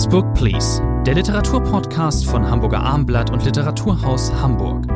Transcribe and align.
Next 0.00 0.12
Book 0.12 0.32
Please, 0.32 0.82
der 1.04 1.14
Literaturpodcast 1.14 2.24
von 2.24 2.50
Hamburger 2.50 2.80
Armblatt 2.80 3.30
und 3.30 3.44
Literaturhaus 3.44 4.32
Hamburg. 4.32 4.86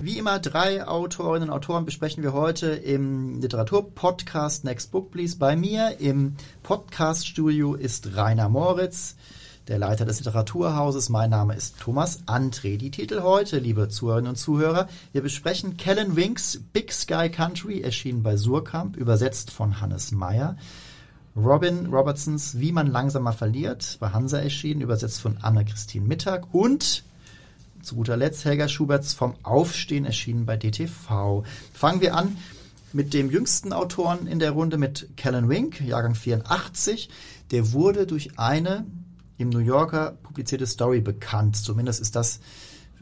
Wie 0.00 0.18
immer 0.18 0.40
drei 0.40 0.84
Autorinnen 0.84 1.50
und 1.50 1.54
Autoren 1.54 1.84
besprechen 1.84 2.24
wir 2.24 2.32
heute 2.32 2.70
im 2.70 3.40
Literaturpodcast 3.40 4.64
Next 4.64 4.90
Book 4.90 5.12
Please. 5.12 5.38
Bei 5.38 5.54
mir 5.54 6.00
im 6.00 6.34
Podcaststudio 6.64 7.74
ist 7.74 8.16
Rainer 8.16 8.48
Moritz 8.48 9.14
der 9.68 9.78
Leiter 9.78 10.06
des 10.06 10.20
Literaturhauses. 10.20 11.10
Mein 11.10 11.30
Name 11.30 11.54
ist 11.54 11.78
Thomas 11.78 12.26
André. 12.26 12.78
Die 12.78 12.90
Titel 12.90 13.20
heute, 13.22 13.58
liebe 13.58 13.88
Zuhörerinnen 13.88 14.30
und 14.30 14.36
Zuhörer, 14.36 14.88
wir 15.12 15.20
besprechen 15.20 15.76
Kellen 15.76 16.16
Winks 16.16 16.60
Big 16.72 16.90
Sky 16.90 17.28
Country, 17.28 17.82
erschienen 17.82 18.22
bei 18.22 18.36
Surkamp, 18.36 18.96
übersetzt 18.96 19.50
von 19.50 19.80
Hannes 19.80 20.10
Meyer. 20.10 20.56
Robin 21.36 21.86
Robertsons 21.86 22.58
Wie 22.58 22.72
man 22.72 22.86
langsamer 22.90 23.32
verliert, 23.32 23.98
bei 24.00 24.08
Hansa 24.08 24.38
erschienen, 24.38 24.80
übersetzt 24.80 25.20
von 25.20 25.36
Anna-Christine 25.42 26.06
Mittag 26.06 26.52
und 26.52 27.04
zu 27.82 27.94
guter 27.94 28.16
Letzt 28.16 28.44
Helga 28.44 28.68
Schuberts 28.68 29.12
Vom 29.12 29.34
Aufstehen 29.42 30.06
erschienen 30.06 30.46
bei 30.46 30.56
DTV. 30.56 31.44
Fangen 31.74 32.00
wir 32.00 32.16
an 32.16 32.38
mit 32.94 33.12
dem 33.12 33.30
jüngsten 33.30 33.74
Autoren 33.74 34.26
in 34.26 34.38
der 34.38 34.52
Runde, 34.52 34.78
mit 34.78 35.10
Kellen 35.16 35.48
Wink, 35.50 35.80
Jahrgang 35.82 36.14
84. 36.14 37.10
Der 37.50 37.72
wurde 37.72 38.06
durch 38.06 38.38
eine 38.38 38.86
im 39.38 39.48
New 39.48 39.60
Yorker 39.60 40.18
publizierte 40.22 40.66
Story 40.66 41.00
bekannt. 41.00 41.56
Zumindest 41.56 42.00
ist 42.00 42.16
das 42.16 42.40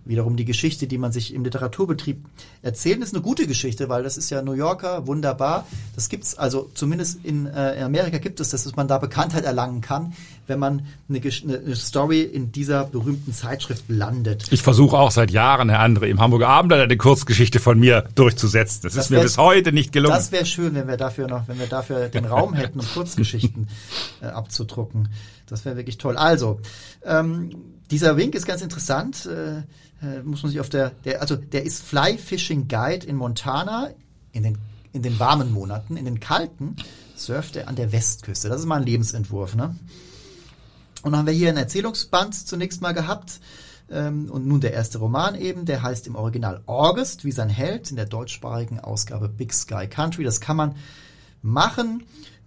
wiederum 0.06 0.36
die 0.36 0.44
Geschichte, 0.44 0.86
die 0.86 0.98
man 0.98 1.12
sich 1.12 1.34
im 1.34 1.44
Literaturbetrieb 1.44 2.24
erzählt. 2.62 3.02
Ist 3.02 3.14
eine 3.14 3.22
gute 3.22 3.46
Geschichte, 3.46 3.88
weil 3.88 4.02
das 4.02 4.16
ist 4.16 4.30
ja 4.30 4.42
New 4.42 4.52
Yorker, 4.52 5.06
wunderbar. 5.06 5.66
Das 5.94 6.08
gibt's 6.08 6.38
also 6.38 6.70
zumindest 6.74 7.24
in, 7.24 7.46
äh, 7.46 7.76
in 7.76 7.82
Amerika 7.82 8.18
gibt 8.18 8.40
es, 8.40 8.50
das, 8.50 8.64
dass 8.64 8.76
man 8.76 8.88
da 8.88 8.98
Bekanntheit 8.98 9.44
erlangen 9.44 9.80
kann, 9.80 10.14
wenn 10.46 10.58
man 10.58 10.86
eine, 11.08 11.20
eine 11.20 11.76
Story 11.76 12.22
in 12.22 12.52
dieser 12.52 12.84
berühmten 12.84 13.32
Zeitschrift 13.32 13.84
landet. 13.88 14.46
Ich 14.50 14.62
versuche 14.62 14.96
auch 14.96 15.10
seit 15.10 15.30
Jahren, 15.30 15.68
Herr 15.68 15.80
Andre, 15.80 16.08
im 16.08 16.20
Hamburger 16.20 16.48
Abendblatt 16.48 16.80
eine 16.80 16.96
Kurzgeschichte 16.96 17.60
von 17.60 17.78
mir 17.78 18.04
durchzusetzen. 18.14 18.80
Das, 18.82 18.94
das 18.94 19.06
ist 19.06 19.10
mir 19.10 19.20
bis 19.20 19.38
heute 19.38 19.72
nicht 19.72 19.92
gelungen. 19.92 20.14
Das 20.14 20.32
wäre 20.32 20.46
schön, 20.46 20.74
wenn 20.74 20.88
wir 20.88 20.96
dafür 20.96 21.28
noch, 21.28 21.48
wenn 21.48 21.58
wir 21.58 21.66
dafür 21.66 22.08
den 22.08 22.24
Raum 22.24 22.54
hätten, 22.54 22.80
um 22.80 22.86
Kurzgeschichten 22.86 23.68
äh, 24.22 24.26
abzudrucken. 24.26 25.08
Das 25.46 25.64
wäre 25.64 25.76
wirklich 25.76 25.98
toll. 25.98 26.16
Also, 26.16 26.60
ähm, 27.04 27.50
dieser 27.90 28.16
Wink 28.16 28.34
ist 28.34 28.46
ganz 28.46 28.62
interessant. 28.62 29.26
Äh, 29.26 29.62
äh, 30.02 30.22
muss 30.22 30.42
man 30.42 30.50
sich 30.50 30.60
auf 30.60 30.68
der, 30.68 30.90
der, 31.04 31.20
also 31.20 31.36
der 31.36 31.64
ist 31.64 31.82
Fly 31.82 32.18
Fishing 32.18 32.68
Guide 32.68 33.06
in 33.06 33.16
Montana 33.16 33.90
in 34.32 34.42
den, 34.42 34.58
in 34.92 35.02
den 35.02 35.18
warmen 35.18 35.52
Monaten. 35.52 35.96
In 35.96 36.04
den 36.04 36.20
kalten 36.20 36.76
surft 37.16 37.56
er 37.56 37.68
an 37.68 37.76
der 37.76 37.92
Westküste. 37.92 38.48
Das 38.48 38.60
ist 38.60 38.66
mal 38.66 38.80
ein 38.80 38.86
Lebensentwurf, 38.86 39.54
ne? 39.54 39.76
Und 41.02 41.12
dann 41.12 41.20
haben 41.20 41.26
wir 41.26 41.32
hier 41.32 41.48
ein 41.48 41.56
Erzählungsband 41.56 42.34
zunächst 42.34 42.82
mal 42.82 42.92
gehabt. 42.92 43.40
Ähm, 43.88 44.28
und 44.30 44.46
nun 44.46 44.60
der 44.60 44.72
erste 44.72 44.98
Roman 44.98 45.34
eben, 45.34 45.64
der 45.64 45.82
heißt 45.82 46.06
im 46.06 46.16
Original 46.16 46.62
August, 46.66 47.24
wie 47.24 47.32
sein 47.32 47.48
Held, 47.48 47.90
in 47.90 47.96
der 47.96 48.06
deutschsprachigen 48.06 48.80
Ausgabe 48.80 49.28
Big 49.28 49.52
Sky 49.52 49.86
Country. 49.86 50.24
Das 50.24 50.40
kann 50.40 50.56
man 50.56 50.74
machen, 51.42 52.02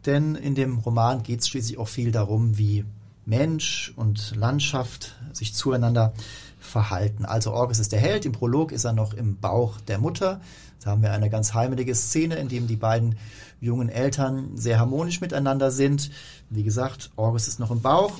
denn 0.06 0.36
in 0.36 0.56
dem 0.56 0.80
Roman 0.80 1.24
geht 1.24 1.40
es 1.42 1.48
schließlich 1.48 1.78
auch 1.78 1.88
viel 1.88 2.12
darum, 2.12 2.58
wie 2.58 2.84
Mensch 3.26 3.94
und 3.96 4.36
Landschaft 4.36 5.16
sich 5.34 5.54
zueinander 5.54 6.14
verhalten. 6.60 7.26
Also 7.26 7.52
Orgus 7.54 7.80
ist 7.80 7.92
der 7.92 8.00
Held, 8.00 8.26
im 8.26 8.32
Prolog 8.32 8.72
ist 8.72 8.84
er 8.84 8.94
noch 8.94 9.14
im 9.14 9.38
Bauch 9.38 9.80
der 9.82 9.98
Mutter. 9.98 10.42
Da 10.84 10.92
haben 10.92 11.02
wir 11.02 11.12
eine 11.12 11.30
ganz 11.30 11.54
heimelige 11.54 11.96
Szene, 11.96 12.36
in 12.36 12.48
dem 12.48 12.68
die 12.68 12.76
beiden 12.76 13.18
jungen 13.60 13.90
Eltern 13.90 14.52
sehr 14.56 14.80
harmonisch 14.80 15.20
miteinander 15.22 15.72
sind. 15.72 16.12
Wie 16.50 16.64
gesagt, 16.64 17.12
Orgus 17.16 17.48
ist 17.48 17.60
noch 17.60 17.72
im 17.72 17.82
Bauch 17.82 18.14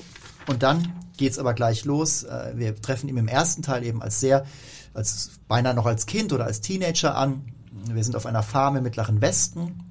und 0.46 0.62
dann 0.62 0.92
geht's 1.16 1.38
aber 1.38 1.54
gleich 1.54 1.84
los. 1.84 2.24
Äh, 2.24 2.52
wir 2.56 2.80
treffen 2.80 3.08
ihn 3.08 3.16
im 3.16 3.28
ersten 3.28 3.62
Teil 3.62 3.84
eben 3.84 4.02
als 4.02 4.20
sehr, 4.20 4.44
als 4.94 5.30
beinahe 5.48 5.74
noch 5.74 5.86
als 5.86 6.06
Kind 6.06 6.32
oder 6.32 6.44
als 6.44 6.60
Teenager 6.60 7.16
an. 7.16 7.44
Wir 7.86 8.04
sind 8.04 8.16
auf 8.16 8.26
einer 8.26 8.42
Farm 8.42 8.76
im 8.76 8.82
Mittleren 8.82 9.20
Westen. 9.20 9.84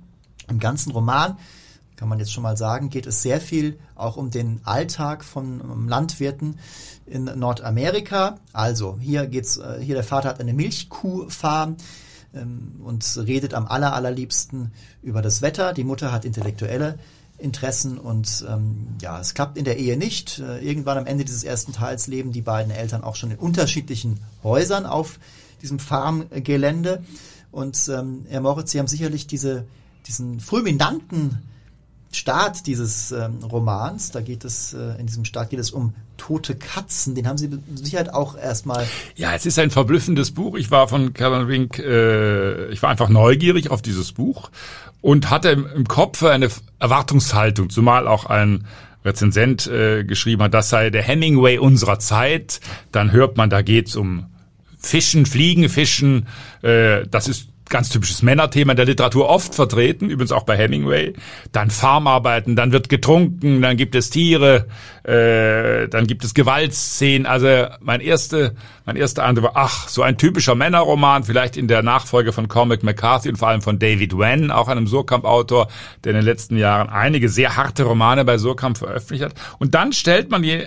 Im 0.47 0.59
ganzen 0.59 0.91
Roman 0.91 1.37
kann 1.99 2.07
man 2.07 2.19
jetzt 2.19 2.31
schon 2.31 2.43
mal 2.43 2.55
sagen, 2.55 2.89
geht 2.89 3.05
es 3.07 3.21
sehr 3.21 3.41
viel 3.41 3.77
auch 3.95 4.15
um 4.15 4.31
den 4.31 4.61
Alltag 4.63 5.25
von 5.25 5.59
ähm, 5.59 5.89
Landwirten 5.89 6.57
in 7.05 7.25
Nordamerika. 7.25 8.39
Also 8.53 8.97
hier 9.01 9.27
geht's, 9.27 9.57
äh, 9.57 9.81
hier 9.81 9.95
der 9.95 10.05
Vater 10.05 10.29
hat 10.29 10.39
eine 10.39 10.53
Milchkuhfarm 10.53 11.75
ähm, 12.33 12.79
und 12.85 13.05
redet 13.27 13.53
am 13.53 13.67
aller, 13.67 13.93
allerliebsten 13.93 14.71
über 15.03 15.21
das 15.21 15.41
Wetter. 15.41 15.73
Die 15.73 15.83
Mutter 15.83 16.13
hat 16.13 16.23
intellektuelle 16.23 16.97
Interessen 17.37 17.97
und 17.97 18.45
ähm, 18.49 18.95
ja, 19.01 19.19
es 19.19 19.33
klappt 19.33 19.57
in 19.57 19.65
der 19.65 19.77
Ehe 19.77 19.97
nicht. 19.97 20.39
Äh, 20.39 20.65
irgendwann 20.65 20.97
am 20.97 21.05
Ende 21.05 21.25
dieses 21.25 21.43
ersten 21.43 21.73
Teils 21.73 22.07
leben 22.07 22.31
die 22.31 22.41
beiden 22.41 22.71
Eltern 22.71 23.03
auch 23.03 23.17
schon 23.17 23.31
in 23.31 23.37
unterschiedlichen 23.37 24.21
Häusern 24.41 24.85
auf 24.85 25.19
diesem 25.61 25.79
Farmgelände. 25.79 27.03
Und 27.51 27.89
ähm, 27.89 28.25
Herr 28.29 28.39
Moritz, 28.39 28.71
Sie 28.71 28.79
haben 28.79 28.87
sicherlich 28.87 29.27
diese, 29.27 29.65
diesen 30.07 30.39
fulminanten 30.39 31.39
Start 32.11 32.65
dieses 32.65 33.11
ähm, 33.11 33.43
Romans, 33.43 34.11
da 34.11 34.21
geht 34.21 34.43
es, 34.43 34.73
äh, 34.73 34.99
in 34.99 35.05
diesem 35.05 35.25
Start 35.25 35.51
geht 35.51 35.59
es 35.59 35.71
um 35.71 35.93
tote 36.17 36.55
Katzen. 36.55 37.15
Den 37.15 37.27
haben 37.27 37.37
Sie 37.37 37.49
Sicherheit 37.75 38.13
auch 38.13 38.35
erstmal. 38.35 38.87
Ja, 39.15 39.35
es 39.35 39.45
ist 39.45 39.59
ein 39.59 39.69
verblüffendes 39.69 40.31
Buch. 40.31 40.55
Ich 40.55 40.71
war 40.71 40.87
von 40.87 41.13
Kevin 41.13 41.47
Wink, 41.47 41.79
äh, 41.79 42.69
ich 42.69 42.81
war 42.81 42.89
einfach 42.89 43.09
neugierig 43.09 43.69
auf 43.69 43.81
dieses 43.81 44.11
Buch 44.11 44.49
und 45.01 45.29
hatte 45.29 45.49
im, 45.49 45.67
im 45.67 45.87
Kopf 45.87 46.23
eine 46.23 46.49
Erwartungshaltung, 46.79 47.69
zumal 47.69 48.07
auch 48.07 48.25
ein 48.25 48.65
Rezensent 49.05 49.67
äh, 49.67 50.03
geschrieben 50.03 50.43
hat, 50.43 50.53
das 50.53 50.69
sei 50.69 50.89
der 50.89 51.03
Hemingway 51.03 51.57
unserer 51.57 51.99
Zeit. 51.99 52.59
Dann 52.91 53.11
hört 53.11 53.37
man, 53.37 53.49
da 53.49 53.61
geht's 53.61 53.95
um 53.95 54.25
Fischen, 54.77 55.25
Fliegen, 55.25 55.69
Fischen. 55.69 56.27
Äh, 56.61 57.07
das 57.09 57.27
ist 57.27 57.49
ganz 57.69 57.89
typisches 57.89 58.21
Männerthema 58.21 58.71
in 58.71 58.77
der 58.77 58.85
Literatur 58.85 59.29
oft 59.29 59.55
vertreten, 59.55 60.09
übrigens 60.09 60.31
auch 60.31 60.43
bei 60.43 60.57
Hemingway. 60.57 61.13
Dann 61.51 61.69
Farmarbeiten, 61.69 62.55
dann 62.55 62.71
wird 62.71 62.89
getrunken, 62.89 63.61
dann 63.61 63.77
gibt 63.77 63.95
es 63.95 64.09
Tiere, 64.09 64.67
äh, 65.03 65.87
dann 65.87 66.07
gibt 66.07 66.23
es 66.23 66.33
Gewaltszenen. 66.33 67.25
Also 67.25 67.67
mein 67.79 68.01
erste, 68.01 68.55
mein 68.85 68.95
erster 68.95 69.23
Eindruck 69.23 69.45
war, 69.45 69.51
ach, 69.55 69.87
so 69.87 70.01
ein 70.01 70.17
typischer 70.17 70.55
Männerroman, 70.55 71.23
vielleicht 71.23 71.57
in 71.57 71.67
der 71.67 71.83
Nachfolge 71.83 72.33
von 72.33 72.47
Cormac 72.47 72.83
McCarthy 72.83 73.29
und 73.29 73.37
vor 73.37 73.47
allem 73.47 73.61
von 73.61 73.79
David 73.79 74.17
Wen, 74.17 74.51
auch 74.51 74.67
einem 74.67 74.87
Surkamp-Autor, 74.87 75.67
der 76.03 76.11
in 76.11 76.15
den 76.17 76.25
letzten 76.25 76.57
Jahren 76.57 76.89
einige 76.89 77.29
sehr 77.29 77.55
harte 77.55 77.83
Romane 77.83 78.25
bei 78.25 78.37
Surkamp 78.37 78.77
veröffentlicht 78.77 79.23
hat. 79.23 79.33
Und 79.59 79.75
dann 79.75 79.93
stellt 79.93 80.29
man, 80.31 80.43
je 80.43 80.63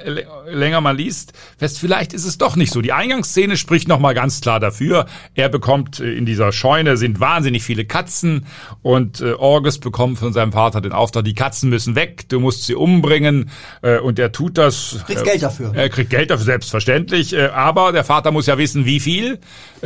länger 0.46 0.80
man 0.80 0.96
liest, 0.96 1.32
fest, 1.58 1.78
vielleicht 1.78 2.12
ist 2.12 2.24
es 2.24 2.38
doch 2.38 2.56
nicht 2.56 2.72
so. 2.72 2.80
Die 2.80 2.92
Eingangsszene 2.92 3.56
spricht 3.56 3.88
nochmal 3.88 4.14
ganz 4.14 4.40
klar 4.40 4.60
dafür. 4.60 5.06
Er 5.34 5.48
bekommt 5.48 6.00
äh, 6.00 6.12
in 6.12 6.26
dieser 6.26 6.52
Scheune 6.52 6.91
sind 6.96 7.20
wahnsinnig 7.20 7.62
viele 7.62 7.84
Katzen 7.84 8.46
und 8.82 9.20
äh, 9.20 9.32
Orgus 9.32 9.78
bekommt 9.78 10.18
von 10.18 10.32
seinem 10.32 10.52
Vater 10.52 10.80
den 10.80 10.92
Auftrag, 10.92 11.24
die 11.24 11.34
Katzen 11.34 11.70
müssen 11.70 11.94
weg, 11.94 12.28
du 12.28 12.40
musst 12.40 12.64
sie 12.64 12.74
umbringen 12.74 13.50
äh, 13.82 13.98
und 13.98 14.18
er 14.18 14.32
tut 14.32 14.58
das. 14.58 14.98
Kriegt 15.06 15.24
Geld 15.24 15.42
dafür. 15.42 15.72
Er 15.74 15.88
kriegt 15.88 16.10
Geld 16.10 16.30
dafür, 16.30 16.44
selbstverständlich. 16.44 17.32
Äh, 17.32 17.46
aber 17.46 17.92
der 17.92 18.04
Vater 18.04 18.30
muss 18.30 18.46
ja 18.46 18.58
wissen, 18.58 18.84
wie 18.84 19.00
viel. 19.00 19.38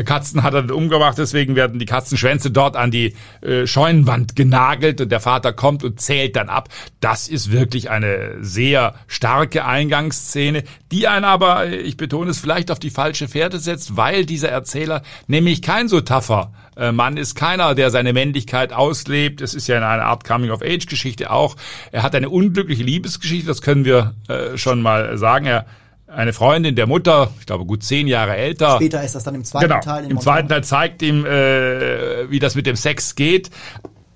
Katzen 0.05 0.43
hat 0.43 0.55
er 0.55 0.63
dann 0.63 0.77
umgebracht, 0.77 1.17
deswegen 1.19 1.57
werden 1.57 1.79
die 1.79 1.87
Katzenschwänze 1.87 2.51
dort 2.51 2.77
an 2.77 2.91
die 2.91 3.15
äh, 3.41 3.67
Scheunenwand 3.67 4.37
genagelt 4.37 5.01
und 5.01 5.11
der 5.11 5.21
Vater 5.21 5.53
kommt 5.53 5.85
und 5.85 6.01
zählt 6.01 6.37
dann 6.37 6.49
ab. 6.49 6.69
Das 7.01 7.29
ist 7.29 7.51
wirklich 7.51 7.91
eine 7.91 8.37
sehr 8.41 8.95
starke 9.07 9.65
Eingangsszene, 9.65 10.65
die 10.93 11.09
einen 11.09 11.25
aber, 11.25 11.67
ich 11.69 11.97
betone 11.97 12.31
es, 12.31 12.39
vielleicht 12.39 12.71
auf 12.71 12.79
die 12.79 12.91
falsche 12.91 13.29
Fährte 13.29 13.59
setzt, 13.59 13.97
weil 13.97 14.27
dieser 14.27 14.51
Erzähler 14.51 15.03
nämlich 15.27 15.63
kein 15.63 15.89
so 15.89 16.01
tougher 16.01 16.53
äh, 16.77 16.93
Mann 16.93 17.17
ist 17.17 17.35
keiner, 17.35 17.75
der 17.75 17.91
seine 17.91 18.13
Männlichkeit 18.13 18.73
auslebt. 18.73 19.41
Es 19.41 19.55
ist 19.55 19.67
ja 19.67 19.77
eine 19.77 20.05
Art 20.05 20.25
Coming-of-Age-Geschichte 20.25 21.31
auch. 21.31 21.57
Er 21.93 22.03
hat 22.03 22.15
eine 22.15 22.29
unglückliche 22.31 22.83
Liebesgeschichte, 22.83 23.47
das 23.47 23.63
können 23.63 23.85
wir 23.85 24.15
äh, 24.29 24.57
schon 24.57 24.83
mal 24.83 25.17
sagen. 25.19 25.47
Er 25.47 25.67
eine 26.09 26.33
Freundin 26.33 26.77
der 26.77 26.87
Mutter, 26.87 27.31
ich 27.41 27.47
glaube 27.47 27.65
gut 27.65 27.83
zehn 27.83 28.07
Jahre 28.07 28.37
älter. 28.37 28.77
Später 28.77 29.03
ist 29.03 29.15
das 29.15 29.25
dann 29.25 29.35
im 29.35 29.45
zweiten 29.45 29.69
genau, 29.69 29.81
Teil. 29.81 30.11
Im 30.11 30.21
zweiten 30.21 30.49
Teil 30.49 30.65
zeigt 30.65 31.03
ihm, 31.03 31.27
äh, 31.27 32.31
wie 32.31 32.39
das 32.39 32.55
mit 32.55 32.67
dem 32.67 32.77
Sex 32.77 33.15
geht. 33.17 33.51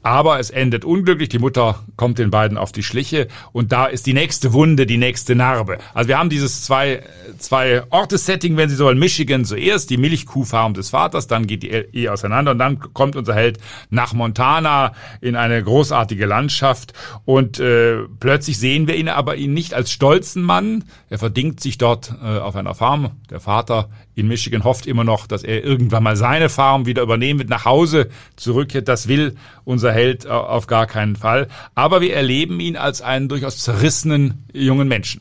Aber 0.03 0.39
es 0.41 0.49
endet 0.49 0.85
unglücklich. 0.85 1.29
Die 1.29 1.39
Mutter 1.39 1.85
kommt 1.97 2.19
den 2.19 2.31
beiden 2.31 2.57
auf 2.57 2.73
die 2.73 2.83
Schliche 2.83 3.29
und 3.53 3.71
da 3.73 3.87
ist 3.87 4.07
die 4.07 4.15
nächste 4.15 4.53
Wunde, 4.55 4.87
die 4.87 4.97
nächste 4.97 5.35
Narbe. 5.35 5.79
Also 5.93 6.09
wir 6.09 6.19
haben 6.19 6.31
dieses 6.31 6.65
zwei, 6.65 7.03
zwei 7.39 7.83
Ortes-Setting, 7.91 8.57
wenn 8.57 8.71
Sie 8.71 8.77
so 8.77 8.87
wollen. 8.87 8.99
Michigan 8.99 9.45
zuerst, 9.45 9.91
die 9.91 9.99
Milchkuhfarm 9.99 10.73
des 10.73 10.91
Vaters, 10.91 11.27
dann 11.27 11.47
geht 11.47 11.63
die 11.63 11.71
Ehe 11.71 12.11
auseinander 12.11 12.53
und 12.53 12.59
dann 12.59 12.81
kommt 12.95 13.15
unser 13.15 13.35
Held 13.35 13.59
nach 13.91 14.15
Montana 14.15 14.93
in 15.21 15.37
eine 15.37 15.63
großartige 15.63 16.25
Landschaft 16.25 16.95
und 17.25 17.61
äh, 17.61 17.99
plötzlich 18.19 18.59
sehen 18.59 18.89
wir 18.89 18.97
ihn 18.97 19.09
aber 19.09 19.37
ihn 19.37 19.53
nicht 19.53 19.75
als 19.75 19.91
stolzen 19.91 20.43
Mann. 20.43 20.85
Er 21.11 21.19
verdingt 21.19 21.61
sich 21.61 21.77
dort 21.77 22.15
äh, 22.23 22.39
auf 22.39 22.57
einer 22.57 22.75
Farm. 22.75 23.11
Der 23.29 23.41
Vater 23.41 23.91
in 24.15 24.29
Michigan 24.29 24.65
hofft 24.65 24.87
immer 24.87 25.05
noch, 25.05 25.27
dass 25.27 25.43
er 25.43 25.65
irgendwann 25.65 26.03
mal 26.03 26.17
seine 26.17 26.49
Farm 26.49 26.87
wieder 26.87 27.03
übernehmen 27.03 27.41
wird, 27.41 27.49
nach 27.49 27.65
Hause 27.65 28.09
zurückkehrt. 28.37 28.89
Das 28.89 29.09
will 29.09 29.37
unser 29.65 29.90
Held 29.93 30.27
auf 30.27 30.67
gar 30.67 30.87
keinen 30.87 31.17
Fall. 31.17 31.49
Aber 31.75 32.01
wir 32.01 32.15
erleben 32.15 32.61
ihn 32.61 32.77
als 32.77 33.03
einen 33.03 33.29
durchaus 33.29 33.59
zerrissenen 33.59 34.45
jungen 34.53 34.89
Menschen. 34.89 35.21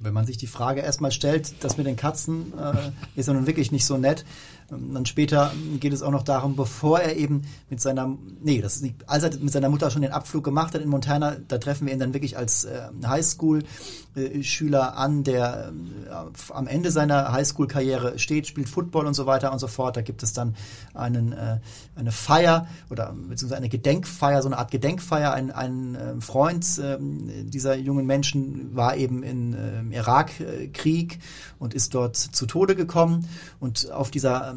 Wenn 0.00 0.12
man 0.12 0.26
sich 0.26 0.36
die 0.36 0.46
Frage 0.46 0.82
erstmal 0.82 1.12
stellt, 1.12 1.64
das 1.64 1.78
mit 1.78 1.86
den 1.86 1.96
Katzen 1.96 2.52
äh, 2.58 3.18
ist 3.18 3.26
ja 3.26 3.32
nun 3.32 3.46
wirklich 3.46 3.72
nicht 3.72 3.86
so 3.86 3.96
nett. 3.96 4.24
Ähm, 4.70 4.94
dann 4.94 5.06
später 5.06 5.52
geht 5.80 5.92
es 5.92 6.02
auch 6.02 6.10
noch 6.10 6.22
darum, 6.22 6.56
bevor 6.56 7.00
er 7.00 7.16
eben 7.16 7.42
mit 7.70 7.80
seiner, 7.80 8.16
nee, 8.42 8.60
das 8.60 8.80
nicht, 8.80 8.96
als 9.08 9.24
er 9.24 9.30
mit 9.38 9.52
seiner 9.52 9.68
Mutter 9.68 9.90
schon 9.90 10.02
den 10.02 10.12
Abflug 10.12 10.44
gemacht 10.44 10.74
hat 10.74 10.82
in 10.82 10.88
Montana, 10.88 11.36
da 11.48 11.58
treffen 11.58 11.86
wir 11.86 11.92
ihn 11.92 11.98
dann 11.98 12.14
wirklich 12.14 12.36
als 12.36 12.64
äh, 12.64 12.88
Highschool-Schüler 13.06 14.96
an, 14.96 15.24
der 15.24 15.72
äh, 16.08 16.52
am 16.52 16.66
Ende 16.66 16.90
seiner 16.90 17.32
Highschool-Karriere 17.32 18.18
steht, 18.18 18.46
spielt 18.46 18.68
Football 18.68 19.06
und 19.06 19.14
so 19.14 19.26
weiter 19.26 19.52
und 19.52 19.58
so 19.58 19.66
fort. 19.66 19.96
Da 19.96 20.02
gibt 20.02 20.22
es 20.22 20.32
dann 20.32 20.54
einen, 20.94 21.32
äh, 21.32 21.58
eine 21.96 22.12
Feier 22.12 22.66
oder 22.90 23.12
beziehungsweise 23.12 23.56
eine 23.56 23.68
Gedenkfeier, 23.68 24.42
so 24.42 24.48
eine 24.48 24.58
Art 24.58 24.70
Gedenkfeier. 24.70 25.32
Ein, 25.32 25.50
ein 25.50 25.94
äh, 25.94 26.20
Freund 26.20 26.64
dieser 26.64 27.76
jungen 27.76 28.06
Menschen 28.06 28.74
war 28.74 28.96
eben 28.96 29.22
in, 29.22 29.52
im 29.52 29.92
Irakkrieg 29.92 31.18
und 31.58 31.74
ist 31.74 31.94
dort 31.94 32.16
zu 32.16 32.46
Tode 32.46 32.74
gekommen 32.74 33.28
und 33.60 33.90
auf 33.90 34.10
dieser 34.10 34.54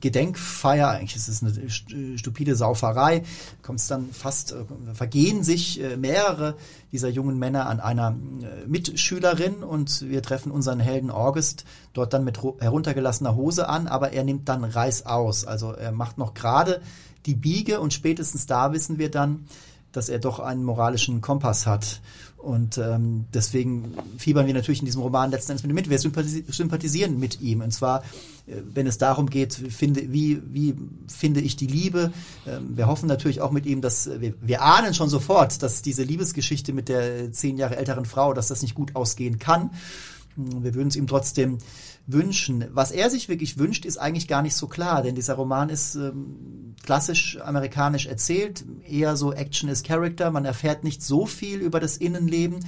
Gedenkfeier, 0.00 0.90
eigentlich 0.90 1.16
ist 1.16 1.28
es 1.28 1.42
eine 1.42 2.18
stupide 2.18 2.56
Sauferei, 2.56 3.22
kommt 3.62 3.80
es 3.80 3.86
dann 3.86 4.10
fast, 4.12 4.52
äh, 4.52 4.64
vergehen 4.94 5.42
sich 5.42 5.80
äh, 5.80 5.96
mehrere 5.96 6.56
dieser 6.92 7.08
jungen 7.08 7.38
Männer 7.38 7.66
an 7.66 7.80
einer 7.80 8.16
äh, 8.42 8.66
Mitschülerin 8.66 9.62
und 9.62 10.08
wir 10.08 10.22
treffen 10.22 10.52
unseren 10.52 10.80
Helden 10.80 11.10
August 11.10 11.64
dort 11.92 12.12
dann 12.12 12.24
mit 12.24 12.40
heruntergelassener 12.42 13.34
Hose 13.34 13.68
an, 13.68 13.86
aber 13.86 14.12
er 14.12 14.24
nimmt 14.24 14.48
dann 14.48 14.64
Reiß 14.64 15.06
aus. 15.06 15.44
Also 15.44 15.72
er 15.72 15.92
macht 15.92 16.18
noch 16.18 16.34
gerade 16.34 16.80
die 17.26 17.34
Biege 17.34 17.80
und 17.80 17.92
spätestens 17.92 18.46
da 18.46 18.72
wissen 18.72 18.98
wir 18.98 19.10
dann, 19.10 19.46
dass 19.92 20.08
er 20.08 20.18
doch 20.18 20.40
einen 20.40 20.64
moralischen 20.64 21.20
Kompass 21.20 21.66
hat. 21.66 22.00
Und 22.44 22.76
ähm, 22.76 23.24
deswegen 23.32 23.94
fiebern 24.18 24.46
wir 24.46 24.52
natürlich 24.52 24.80
in 24.80 24.84
diesem 24.84 25.00
Roman 25.00 25.30
letzten 25.30 25.52
Endes 25.52 25.62
mit 25.62 25.70
ihm 25.70 25.76
mit. 25.76 25.88
Wir 25.88 25.98
sympathisieren 25.98 27.18
mit 27.18 27.40
ihm. 27.40 27.62
Und 27.62 27.72
zwar, 27.72 28.02
äh, 28.46 28.56
wenn 28.72 28.86
es 28.86 28.98
darum 28.98 29.30
geht, 29.30 29.54
finde, 29.54 30.12
wie, 30.12 30.42
wie 30.52 30.74
finde 31.08 31.40
ich 31.40 31.56
die 31.56 31.66
Liebe. 31.66 32.12
Ähm, 32.46 32.76
wir 32.76 32.86
hoffen 32.86 33.06
natürlich 33.06 33.40
auch 33.40 33.50
mit 33.50 33.64
ihm, 33.64 33.80
dass 33.80 34.10
wir, 34.20 34.34
wir 34.42 34.60
ahnen 34.60 34.92
schon 34.92 35.08
sofort, 35.08 35.62
dass 35.62 35.80
diese 35.80 36.02
Liebesgeschichte 36.02 36.74
mit 36.74 36.90
der 36.90 37.32
zehn 37.32 37.56
Jahre 37.56 37.76
älteren 37.76 38.04
Frau, 38.04 38.34
dass 38.34 38.48
das 38.48 38.60
nicht 38.60 38.74
gut 38.74 38.94
ausgehen 38.94 39.38
kann. 39.38 39.70
Wir 40.36 40.74
würden 40.74 40.88
es 40.88 40.96
ihm 40.96 41.06
trotzdem 41.06 41.58
wünschen. 42.06 42.64
Was 42.72 42.90
er 42.90 43.10
sich 43.10 43.28
wirklich 43.28 43.58
wünscht, 43.58 43.84
ist 43.84 43.98
eigentlich 43.98 44.28
gar 44.28 44.42
nicht 44.42 44.56
so 44.56 44.66
klar, 44.66 45.02
denn 45.02 45.14
dieser 45.14 45.34
Roman 45.34 45.68
ist 45.68 45.94
ähm, 45.94 46.74
klassisch 46.82 47.38
amerikanisch 47.40 48.06
erzählt, 48.06 48.64
eher 48.86 49.16
so 49.16 49.32
Action 49.32 49.68
is 49.68 49.82
Character. 49.82 50.30
Man 50.30 50.44
erfährt 50.44 50.84
nicht 50.84 51.02
so 51.02 51.26
viel 51.26 51.60
über 51.60 51.80
das 51.80 51.96
Innenleben. 51.96 52.64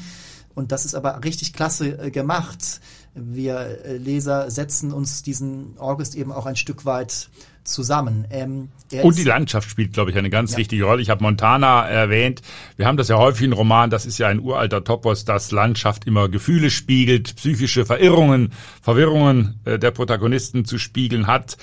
Und 0.55 0.73
das 0.73 0.87
ist 0.87 0.95
aber 0.95 1.23
richtig 1.23 1.53
klasse 1.53 1.99
äh, 1.99 2.11
gemacht. 2.11 2.81
Wir 3.15 3.85
äh, 3.85 3.97
Leser 3.99 4.51
setzen 4.51 4.93
uns 4.93 5.23
diesen 5.23 5.77
August 5.79 6.15
eben 6.15 6.33
auch 6.33 6.47
ein 6.47 6.57
Stück 6.57 6.87
weit 6.87 7.29
zusammen. 7.67 8.27
Ähm, 8.31 8.69
und 9.03 9.19
die 9.19 9.25
Landschaft 9.25 9.69
spielt, 9.69 9.93
glaube 9.93 10.11
ich, 10.11 10.17
eine 10.17 10.31
ganz 10.31 10.53
ja. 10.53 10.59
wichtige 10.59 10.85
Rolle. 10.85 11.03
Ich 11.03 11.11
habe 11.11 11.23
Montana 11.23 11.87
erwähnt. 11.87 12.43
Wir 12.77 12.87
haben 12.87 12.97
das 12.97 13.09
ja 13.09 13.17
häufig 13.17 13.45
in 13.45 13.53
Roman. 13.53 13.91
Das 13.91 14.07
ist 14.07 14.19
ja 14.19 14.29
ein 14.29 14.41
uralter 14.41 14.85
Topos, 14.85 15.25
dass 15.25 15.51
Landschaft 15.51 16.07
immer 16.07 16.29
Gefühle 16.29 16.71
spiegelt, 16.71 17.37
psychische 17.37 17.85
Verirrungen, 17.85 18.53
Verwirrungen 18.83 19.61
äh, 19.65 19.79
der 19.79 19.91
Protagonisten 19.91 20.65
zu 20.65 20.79
spiegeln 20.79 21.27
hat. 21.27 21.57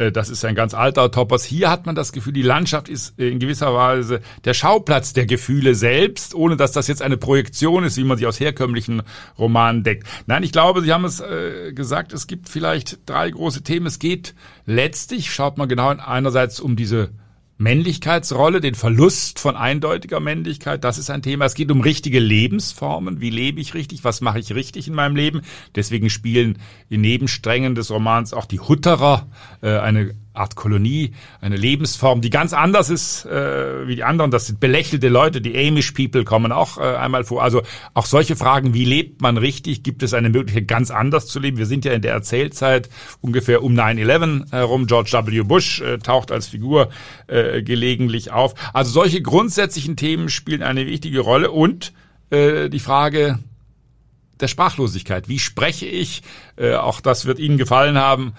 Äh, 0.00 0.10
das 0.10 0.30
ist 0.30 0.44
ein 0.44 0.54
ganz 0.54 0.74
alter 0.74 1.10
Topos. 1.10 1.44
Hier 1.44 1.70
hat 1.70 1.86
man 1.86 1.94
das 1.94 2.12
Gefühl, 2.12 2.32
die 2.32 2.42
Landschaft 2.42 2.88
ist 2.88 3.18
in 3.18 3.38
gewisser 3.38 3.74
Weise 3.74 4.20
der 4.44 4.54
Schauplatz 4.54 5.12
der 5.12 5.26
Gefühle 5.26 5.74
selbst, 5.74 6.34
ohne 6.34 6.56
dass 6.56 6.72
das 6.72 6.88
jetzt 6.88 7.02
eine 7.02 7.16
Projektion 7.16 7.84
ist, 7.84 7.96
wie 7.96 8.04
man 8.04 8.18
sie 8.18 8.26
aus 8.26 8.40
herkömmlichen 8.40 9.02
Romanen 9.38 9.84
deckt. 9.84 10.06
Nein, 10.26 10.42
ich 10.42 10.52
glaube, 10.52 10.80
Sie 10.80 10.92
haben 10.92 11.04
es 11.04 11.20
äh, 11.20 11.72
gesagt, 11.72 12.12
es 12.12 12.26
gibt 12.26 12.48
vielleicht 12.48 13.08
drei 13.08 13.30
große 13.30 13.62
Themen. 13.62 13.86
Es 13.86 13.98
geht 13.98 14.34
letztlich, 14.64 15.30
schaut 15.32 15.58
man 15.58 15.68
genau 15.68 15.88
einerseits 15.88 16.60
um 16.60 16.76
diese 16.76 17.10
Männlichkeitsrolle, 17.60 18.62
den 18.62 18.74
Verlust 18.74 19.38
von 19.38 19.54
eindeutiger 19.54 20.18
Männlichkeit, 20.18 20.82
das 20.82 20.96
ist 20.96 21.10
ein 21.10 21.20
Thema. 21.20 21.44
Es 21.44 21.54
geht 21.54 21.70
um 21.70 21.82
richtige 21.82 22.18
Lebensformen. 22.18 23.20
Wie 23.20 23.28
lebe 23.28 23.60
ich 23.60 23.74
richtig? 23.74 24.02
Was 24.02 24.22
mache 24.22 24.38
ich 24.38 24.54
richtig 24.54 24.88
in 24.88 24.94
meinem 24.94 25.14
Leben? 25.14 25.42
Deswegen 25.74 26.08
spielen 26.08 26.58
in 26.88 27.02
Nebensträngen 27.02 27.74
des 27.74 27.90
Romans 27.90 28.32
auch 28.32 28.46
die 28.46 28.60
Hutterer 28.60 29.28
äh, 29.60 29.76
eine 29.76 30.14
Art 30.32 30.54
Kolonie, 30.54 31.12
eine 31.40 31.56
Lebensform, 31.56 32.20
die 32.20 32.30
ganz 32.30 32.52
anders 32.52 32.88
ist 32.88 33.26
äh, 33.26 33.88
wie 33.88 33.96
die 33.96 34.04
anderen. 34.04 34.30
Das 34.30 34.46
sind 34.46 34.60
belächelte 34.60 35.08
Leute, 35.08 35.40
die 35.40 35.56
Amish 35.56 35.90
People 35.90 36.22
kommen 36.22 36.52
auch 36.52 36.78
äh, 36.78 36.82
einmal 36.82 37.24
vor. 37.24 37.42
Also 37.42 37.62
auch 37.94 38.06
solche 38.06 38.36
Fragen, 38.36 38.72
wie 38.72 38.84
lebt 38.84 39.20
man 39.22 39.36
richtig? 39.36 39.82
Gibt 39.82 40.04
es 40.04 40.14
eine 40.14 40.30
Möglichkeit, 40.30 40.68
ganz 40.68 40.92
anders 40.92 41.26
zu 41.26 41.40
leben? 41.40 41.58
Wir 41.58 41.66
sind 41.66 41.84
ja 41.84 41.92
in 41.92 42.02
der 42.02 42.12
Erzählzeit 42.12 42.88
ungefähr 43.20 43.64
um 43.64 43.74
9-11 43.74 44.52
herum. 44.52 44.86
George 44.86 45.10
W. 45.12 45.42
Bush 45.42 45.80
äh, 45.80 45.98
taucht 45.98 46.30
als 46.30 46.46
Figur 46.46 46.90
äh, 47.26 47.62
gelegentlich 47.62 48.30
auf. 48.30 48.54
Also 48.72 48.92
solche 48.92 49.22
grundsätzlichen 49.22 49.96
Themen 49.96 50.28
spielen 50.28 50.62
eine 50.62 50.86
wichtige 50.86 51.20
Rolle 51.20 51.50
und 51.50 51.92
äh, 52.30 52.68
die 52.68 52.78
Frage 52.78 53.40
der 54.40 54.48
Sprachlosigkeit. 54.48 55.28
Wie 55.28 55.40
spreche 55.40 55.86
ich? 55.86 56.22
Äh, 56.56 56.74
auch 56.74 57.00
das 57.00 57.26
wird 57.26 57.40
Ihnen 57.40 57.58
gefallen 57.58 57.98
haben 57.98 58.32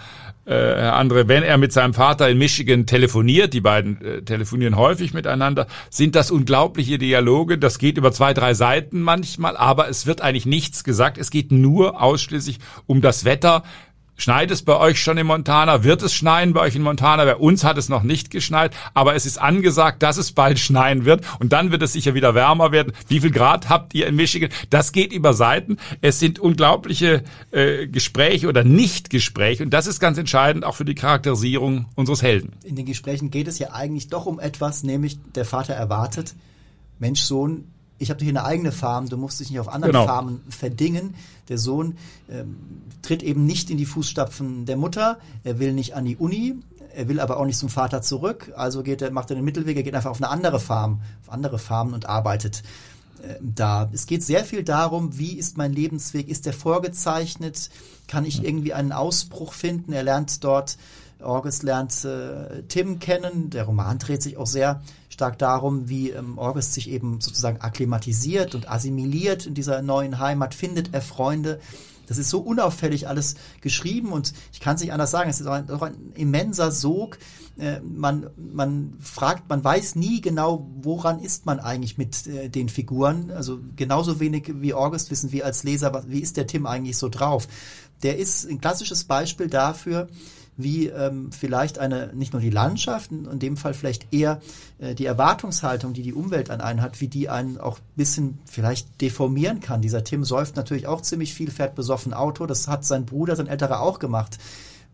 äh, 0.46 0.54
Herr 0.54 0.96
Andre, 0.96 1.28
wenn 1.28 1.44
er 1.44 1.58
mit 1.58 1.72
seinem 1.72 1.94
Vater 1.94 2.28
in 2.30 2.38
Michigan 2.38 2.86
telefoniert, 2.88 3.54
die 3.54 3.62
beiden 3.62 4.02
äh, 4.02 4.22
telefonieren 4.24 4.76
häufig 4.76 5.14
miteinander, 5.14 5.68
sind 5.90 6.16
das 6.16 6.32
unglaubliche 6.32 6.98
Dialoge. 6.98 7.58
Das 7.58 7.78
geht 7.78 7.98
über 7.98 8.12
zwei, 8.12 8.34
drei 8.34 8.54
Seiten 8.54 9.02
manchmal, 9.02 9.56
aber 9.56 9.88
es 9.88 10.08
wird 10.08 10.22
eigentlich 10.22 10.48
nichts 10.48 10.84
gesagt. 10.84 11.18
Es 11.18 11.30
geht 11.30 11.52
nur 11.52 12.02
ausschließlich 12.02 12.58
um 12.88 13.02
das 13.02 13.24
Wetter. 13.24 13.64
Schneit 14.18 14.52
es 14.52 14.62
bei 14.62 14.78
euch 14.78 15.02
schon 15.02 15.18
in 15.18 15.26
Montana? 15.26 15.84
Wird 15.84 16.04
es 16.04 16.14
schneien 16.14 16.54
bei 16.54 16.62
euch 16.62 16.76
in 16.76 16.84
Montana? 16.84 17.26
Bei 17.26 17.36
uns 17.36 17.64
hat 17.64 17.78
es 17.78 17.90
noch 17.90 18.04
nicht 18.04 18.30
geschneit, 18.30 18.72
aber 18.94 19.16
es 19.16 19.26
ist 19.26 19.40
angesagt, 19.40 20.04
dass 20.04 20.18
es 20.18 20.32
bald 20.32 20.60
schneien 20.60 21.06
wird 21.06 21.26
und 21.40 21.54
dann 21.54 21.72
wird 21.72 21.82
es 21.82 21.94
sicher 21.94 22.14
wieder 22.14 22.36
wärmer 22.36 22.72
werden. 22.72 22.94
Wie 23.08 23.22
viel 23.22 23.32
Grad 23.32 23.70
habt 23.70 23.96
ihr 23.96 24.08
in 24.08 24.16
Michigan? 24.16 24.52
Das 24.70 24.92
geht 24.92 25.12
über 25.12 25.34
Seiten. 25.34 25.78
Es 26.02 26.20
sind 26.20 26.38
unglaubliche 26.38 27.24
äh, 27.52 27.88
Gespräche 27.88 28.48
oder 28.48 28.64
Nichtgespräche 28.64 29.64
und 29.64 29.72
das 29.72 29.88
ist 29.88 30.00
ganz 30.00 30.18
entscheidend 30.18 30.66
auch 30.66 30.76
für 30.76 30.86
die 30.86 30.96
Charakterisierung 30.96 31.88
unseres 31.96 32.22
Helden. 32.22 32.54
In 32.64 32.76
den 32.76 32.86
Gesprächen 32.86 33.32
geht 33.32 33.48
es 33.48 33.58
ja 33.58 33.72
eigentlich 33.72 34.10
doch 34.10 34.28
um 34.28 34.40
etwas, 34.40 34.84
nämlich 34.84 35.18
der 35.36 35.46
Vater 35.46 35.74
erwartet, 35.74 36.36
Mensch, 37.00 37.22
Sohn, 37.22 37.66
ich 38.02 38.10
habe 38.10 38.24
hier 38.24 38.32
eine 38.32 38.44
eigene 38.44 38.72
Farm, 38.72 39.08
du 39.08 39.18
musst 39.18 39.40
dich 39.40 39.50
nicht 39.50 39.60
auf 39.60 39.70
anderen 39.70 39.94
genau. 39.94 40.06
Farmen 40.06 40.42
verdingen. 40.50 41.16
Der 41.50 41.58
Sohn 41.58 41.98
ähm, 42.30 42.58
tritt 43.02 43.24
eben 43.24 43.46
nicht 43.46 43.70
in 43.70 43.78
die 43.78 43.86
Fußstapfen 43.86 44.66
der 44.66 44.78
Mutter, 44.78 45.20
er 45.44 45.60
will 45.60 45.74
nicht 45.74 45.96
an 45.96 46.06
die 46.06 46.18
Uni, 46.18 46.56
er 46.96 47.08
will 47.08 47.20
aber 47.20 47.38
auch 47.38 47.46
nicht 47.46 47.60
zum 47.60 47.70
Vater 47.70 48.02
zurück, 48.02 48.52
also 48.56 48.84
geht 48.84 49.02
er, 49.02 49.12
macht 49.12 49.30
er 49.30 49.36
den 49.36 49.46
Mittelweg, 49.46 49.78
er 49.78 49.84
geht 49.84 49.96
einfach 49.96 50.10
auf 50.10 50.22
eine 50.22 50.30
andere 50.30 50.60
Farm, 50.60 51.02
auf 51.22 51.32
andere 51.32 51.60
Farmen 51.60 51.94
und 51.94 52.08
arbeitet 52.08 52.64
äh, 53.22 53.36
da. 53.42 53.90
Es 53.94 54.08
geht 54.08 54.24
sehr 54.24 54.44
viel 54.44 54.64
darum, 54.64 55.18
wie 55.18 55.34
ist 55.38 55.58
mein 55.58 55.72
Lebensweg, 55.72 56.28
ist 56.28 56.46
der 56.46 56.54
vorgezeichnet, 56.54 57.70
kann 58.08 58.26
ich 58.26 58.44
irgendwie 58.44 58.74
einen 58.74 58.92
Ausbruch 58.92 59.54
finden, 59.54 59.94
er 59.94 60.04
lernt 60.04 60.44
dort 60.44 60.78
August 61.22 61.64
lernt 61.64 62.04
äh, 62.06 62.64
Tim 62.68 63.00
kennen. 63.00 63.50
Der 63.50 63.66
Roman 63.66 64.00
dreht 64.00 64.22
sich 64.22 64.38
auch 64.38 64.48
sehr 64.48 64.82
stark 65.22 65.38
darum, 65.38 65.88
wie 65.88 66.10
ähm, 66.10 66.40
August 66.40 66.74
sich 66.74 66.90
eben 66.90 67.22
sozusagen 67.22 67.62
akklimatisiert 67.62 68.56
und 68.56 68.68
assimiliert 68.68 69.46
in 69.46 69.54
dieser 69.54 69.84
neuen 69.84 70.18
Heimat, 70.18 70.56
findet 70.56 70.96
er 70.96 71.02
Freunde. 71.02 71.60
Das 72.08 72.18
ist 72.18 72.30
so 72.30 72.40
unauffällig 72.40 73.08
alles 73.08 73.36
geschrieben 73.62 74.12
und 74.14 74.34
ich 74.52 74.60
kann 74.60 74.76
es 74.76 74.82
nicht 74.82 74.92
anders 74.92 75.12
sagen. 75.12 75.30
Es 75.30 75.40
ist 75.40 75.46
auch 75.46 75.54
ein, 75.54 75.70
auch 75.70 75.84
ein 75.84 76.12
immenser 76.16 76.72
Sog. 76.72 77.20
Äh, 77.60 77.82
man, 77.82 78.32
man 78.36 78.96
fragt, 79.00 79.48
man 79.48 79.64
weiß 79.64 79.94
nie 79.94 80.22
genau, 80.22 80.68
woran 80.82 81.20
ist 81.20 81.46
man 81.46 81.60
eigentlich 81.60 82.00
mit 82.00 82.26
äh, 82.26 82.50
den 82.50 82.68
Figuren. 82.68 83.30
Also 83.30 83.60
genauso 83.76 84.20
wenig 84.20 84.52
wie 84.56 84.74
August 84.74 85.12
wissen 85.12 85.32
wir 85.32 85.46
als 85.46 85.62
Leser, 85.64 86.04
wie 86.08 86.20
ist 86.20 86.36
der 86.36 86.48
Tim 86.48 86.66
eigentlich 86.66 86.98
so 86.98 87.10
drauf. 87.10 87.48
Der 88.02 88.18
ist 88.18 88.50
ein 88.50 88.60
klassisches 88.60 89.04
Beispiel 89.04 89.48
dafür, 89.48 90.08
wie 90.64 90.88
ähm, 90.88 91.32
vielleicht 91.32 91.80
eine, 91.80 92.12
nicht 92.14 92.34
nur 92.34 92.42
die 92.42 92.50
Landschaft, 92.50 93.12
in 93.12 93.40
dem 93.40 93.58
Fall 93.58 93.74
vielleicht 93.74 94.14
eher 94.14 94.42
äh, 94.80 94.96
die 94.96 95.06
Erwartungshaltung, 95.06 95.94
die 95.94 96.04
die 96.04 96.14
Umwelt 96.14 96.50
an 96.50 96.62
einen 96.62 96.82
hat, 96.82 97.02
wie 97.02 97.08
die 97.08 97.30
einen 97.30 97.58
auch 97.58 97.80
bisschen 97.96 98.40
vielleicht 98.46 99.02
deformieren 99.02 99.60
kann. 99.60 99.82
Dieser 99.82 100.04
Tim 100.04 100.24
säuft 100.24 100.56
natürlich 100.56 100.88
auch 100.88 101.02
ziemlich 101.02 101.34
viel, 101.34 101.52
fährt 101.52 101.76
besoffen 101.76 102.14
Auto. 102.14 102.46
Das 102.46 102.68
hat 102.68 102.86
sein 102.86 103.06
Bruder, 103.06 103.36
sein 103.36 103.48
älterer 103.48 103.82
auch 103.82 104.00
gemacht. 104.00 104.38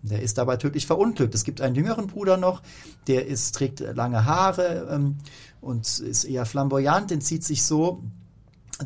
Der 0.04 0.22
ist 0.22 0.38
dabei 0.38 0.58
tödlich 0.58 0.86
verunglückt. 0.86 1.34
Es 1.36 1.44
gibt 1.44 1.62
einen 1.62 1.76
jüngeren 1.76 2.08
Bruder 2.08 2.38
noch, 2.38 2.62
der 3.08 3.28
ist, 3.28 3.56
trägt 3.56 3.80
lange 3.80 4.26
Haare 4.26 4.88
ähm, 4.92 5.18
und 5.62 6.00
ist 6.00 6.24
eher 6.24 6.46
flamboyant, 6.46 7.10
den 7.10 7.22
zieht 7.22 7.44
sich 7.44 7.64
so 7.64 8.04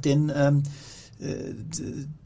den, 0.04 0.32
ähm, 0.34 0.64
äh, 1.20 1.54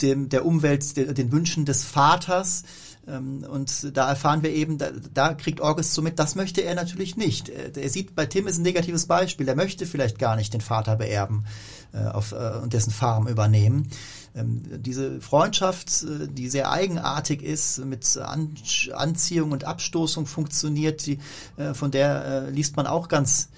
dem, 0.01 0.29
der 0.29 0.45
Umwelt, 0.45 0.95
den 0.95 1.31
Wünschen 1.31 1.65
des 1.65 1.83
Vaters. 1.83 2.63
Ähm, 3.07 3.45
und 3.49 3.95
da 3.95 4.09
erfahren 4.09 4.43
wir 4.43 4.51
eben, 4.51 4.77
da, 4.77 4.89
da 5.13 5.33
kriegt 5.33 5.61
August 5.61 5.93
so 5.93 6.01
mit, 6.01 6.19
das 6.19 6.35
möchte 6.35 6.61
er 6.61 6.75
natürlich 6.75 7.17
nicht. 7.17 7.49
Er 7.49 7.89
sieht, 7.89 8.15
bei 8.15 8.25
Tim 8.25 8.47
ist 8.47 8.57
ein 8.57 8.63
negatives 8.63 9.05
Beispiel. 9.05 9.47
Er 9.47 9.55
möchte 9.55 9.85
vielleicht 9.85 10.19
gar 10.19 10.35
nicht 10.35 10.53
den 10.53 10.61
Vater 10.61 10.95
beerben 10.95 11.45
äh, 11.93 12.05
auf, 12.07 12.31
äh, 12.31 12.57
und 12.61 12.73
dessen 12.73 12.91
Farm 12.91 13.27
übernehmen. 13.27 13.89
Ähm, 14.35 14.61
diese 14.81 15.21
Freundschaft, 15.21 16.03
äh, 16.03 16.27
die 16.27 16.49
sehr 16.49 16.71
eigenartig 16.71 17.41
ist, 17.41 17.79
mit 17.85 18.17
An 18.17 18.55
Anziehung 18.93 19.51
und 19.51 19.63
Abstoßung 19.63 20.25
funktioniert, 20.25 21.05
die, 21.05 21.19
äh, 21.57 21.73
von 21.73 21.91
der 21.91 22.25
äh, 22.25 22.49
liest 22.49 22.75
man 22.75 22.87
auch 22.87 23.07
ganz 23.07 23.49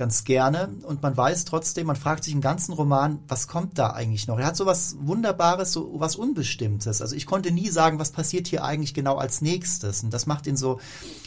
ganz 0.00 0.24
gerne 0.24 0.70
und 0.84 1.02
man 1.02 1.14
weiß 1.14 1.44
trotzdem, 1.44 1.86
man 1.86 1.94
fragt 1.94 2.24
sich 2.24 2.32
im 2.32 2.40
ganzen 2.40 2.72
Roman, 2.72 3.18
was 3.28 3.48
kommt 3.48 3.78
da 3.78 3.90
eigentlich 3.90 4.26
noch? 4.26 4.38
Er 4.38 4.46
hat 4.46 4.56
so 4.56 4.64
was 4.64 4.96
Wunderbares, 4.98 5.72
so 5.72 5.92
was 6.00 6.16
Unbestimmtes. 6.16 7.02
Also 7.02 7.14
ich 7.14 7.26
konnte 7.26 7.50
nie 7.50 7.68
sagen, 7.68 7.98
was 7.98 8.10
passiert 8.10 8.46
hier 8.46 8.64
eigentlich 8.64 8.94
genau 8.94 9.18
als 9.18 9.42
nächstes 9.42 10.02
und 10.02 10.14
das 10.14 10.26
macht 10.26 10.46
ihn 10.46 10.56
so 10.56 10.80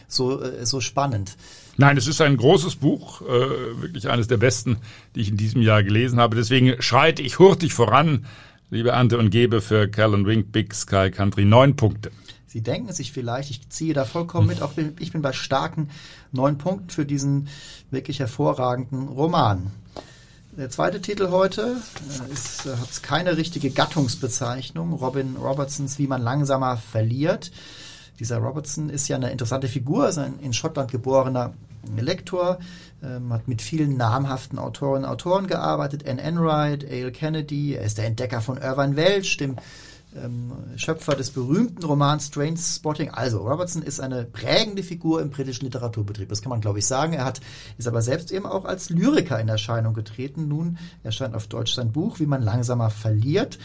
so 0.07 0.41
so 0.63 0.81
spannend. 0.81 1.37
Nein, 1.77 1.97
es 1.97 2.07
ist 2.07 2.19
ein 2.19 2.35
großes 2.35 2.77
Buch, 2.77 3.21
äh, 3.21 3.25
wirklich 3.79 4.09
eines 4.09 4.27
der 4.27 4.37
besten, 4.37 4.77
die 5.13 5.21
ich 5.21 5.29
in 5.29 5.37
diesem 5.37 5.61
Jahr 5.61 5.83
gelesen 5.83 6.19
habe. 6.19 6.35
Deswegen 6.35 6.81
schreite 6.81 7.21
ich 7.21 7.37
hurtig 7.37 7.75
voran 7.75 8.25
liebe 8.73 8.95
Ante, 8.95 9.19
und 9.19 9.29
gebe 9.29 9.61
für 9.61 9.87
Callan 9.87 10.25
Wink 10.25 10.51
Big 10.51 10.73
Sky 10.73 11.11
Country 11.11 11.45
neun 11.45 11.75
Punkte. 11.75 12.09
Sie 12.53 12.61
denken 12.61 12.93
sich 12.93 13.11
vielleicht, 13.11 13.49
ich 13.49 13.67
ziehe 13.69 13.95
da 13.95 14.05
vollkommen 14.05 14.45
mit, 14.45 14.61
auch 14.61 14.73
ich 14.99 15.11
bin 15.11 15.23
bei 15.23 15.33
starken 15.33 15.89
neun 16.31 16.59
Punkten 16.59 16.91
für 16.91 17.03
diesen 17.03 17.47
wirklich 17.89 18.19
hervorragenden 18.19 19.07
Roman. 19.07 19.71
Der 20.55 20.69
zweite 20.69 21.01
Titel 21.01 21.31
heute 21.31 21.77
äh, 22.29 22.31
ist, 22.31 22.67
äh, 22.67 22.77
hat 22.77 23.01
keine 23.01 23.37
richtige 23.37 23.71
Gattungsbezeichnung. 23.71 24.93
Robin 24.93 25.35
Robertsons 25.35 25.97
Wie 25.97 26.05
man 26.05 26.21
langsamer 26.21 26.77
verliert. 26.77 27.51
Dieser 28.19 28.37
Robertson 28.37 28.91
ist 28.91 29.07
ja 29.07 29.15
eine 29.15 29.31
interessante 29.31 29.67
Figur, 29.67 30.09
ist 30.09 30.19
ein 30.19 30.37
in 30.39 30.53
Schottland 30.53 30.91
geborener 30.91 31.55
Lektor, 31.97 32.59
ähm, 33.01 33.33
hat 33.33 33.47
mit 33.47 33.63
vielen 33.63 33.97
namhaften 33.97 34.59
Autorinnen 34.59 35.05
und 35.05 35.09
Autoren 35.09 35.47
gearbeitet. 35.47 36.07
Anne 36.07 36.21
Enright, 36.21 36.85
A.L. 36.85 37.11
Kennedy, 37.11 37.73
er 37.73 37.83
ist 37.83 37.97
der 37.97 38.05
Entdecker 38.05 38.41
von 38.41 38.57
Irvine 38.57 38.95
Welsh, 38.95 39.37
dem 39.37 39.55
ähm, 40.15 40.53
Schöpfer 40.75 41.15
des 41.15 41.31
berühmten 41.31 41.83
Romans 41.83 42.27
Strange 42.27 42.57
Spotting. 42.57 43.09
Also, 43.09 43.39
Robertson 43.39 43.81
ist 43.81 43.99
eine 43.99 44.25
prägende 44.25 44.83
Figur 44.83 45.21
im 45.21 45.29
britischen 45.29 45.65
Literaturbetrieb. 45.65 46.29
Das 46.29 46.41
kann 46.41 46.49
man, 46.49 46.61
glaube 46.61 46.79
ich, 46.79 46.85
sagen. 46.85 47.13
Er 47.13 47.25
hat, 47.25 47.41
ist 47.77 47.87
aber 47.87 48.01
selbst 48.01 48.31
eben 48.31 48.45
auch 48.45 48.65
als 48.65 48.89
Lyriker 48.89 49.39
in 49.39 49.49
Erscheinung 49.49 49.93
getreten. 49.93 50.47
Nun 50.47 50.77
erscheint 51.03 51.35
auf 51.35 51.47
Deutsch 51.47 51.73
sein 51.73 51.91
Buch, 51.91 52.19
wie 52.19 52.25
man 52.25 52.41
langsamer 52.41 52.89
verliert. 52.89 53.59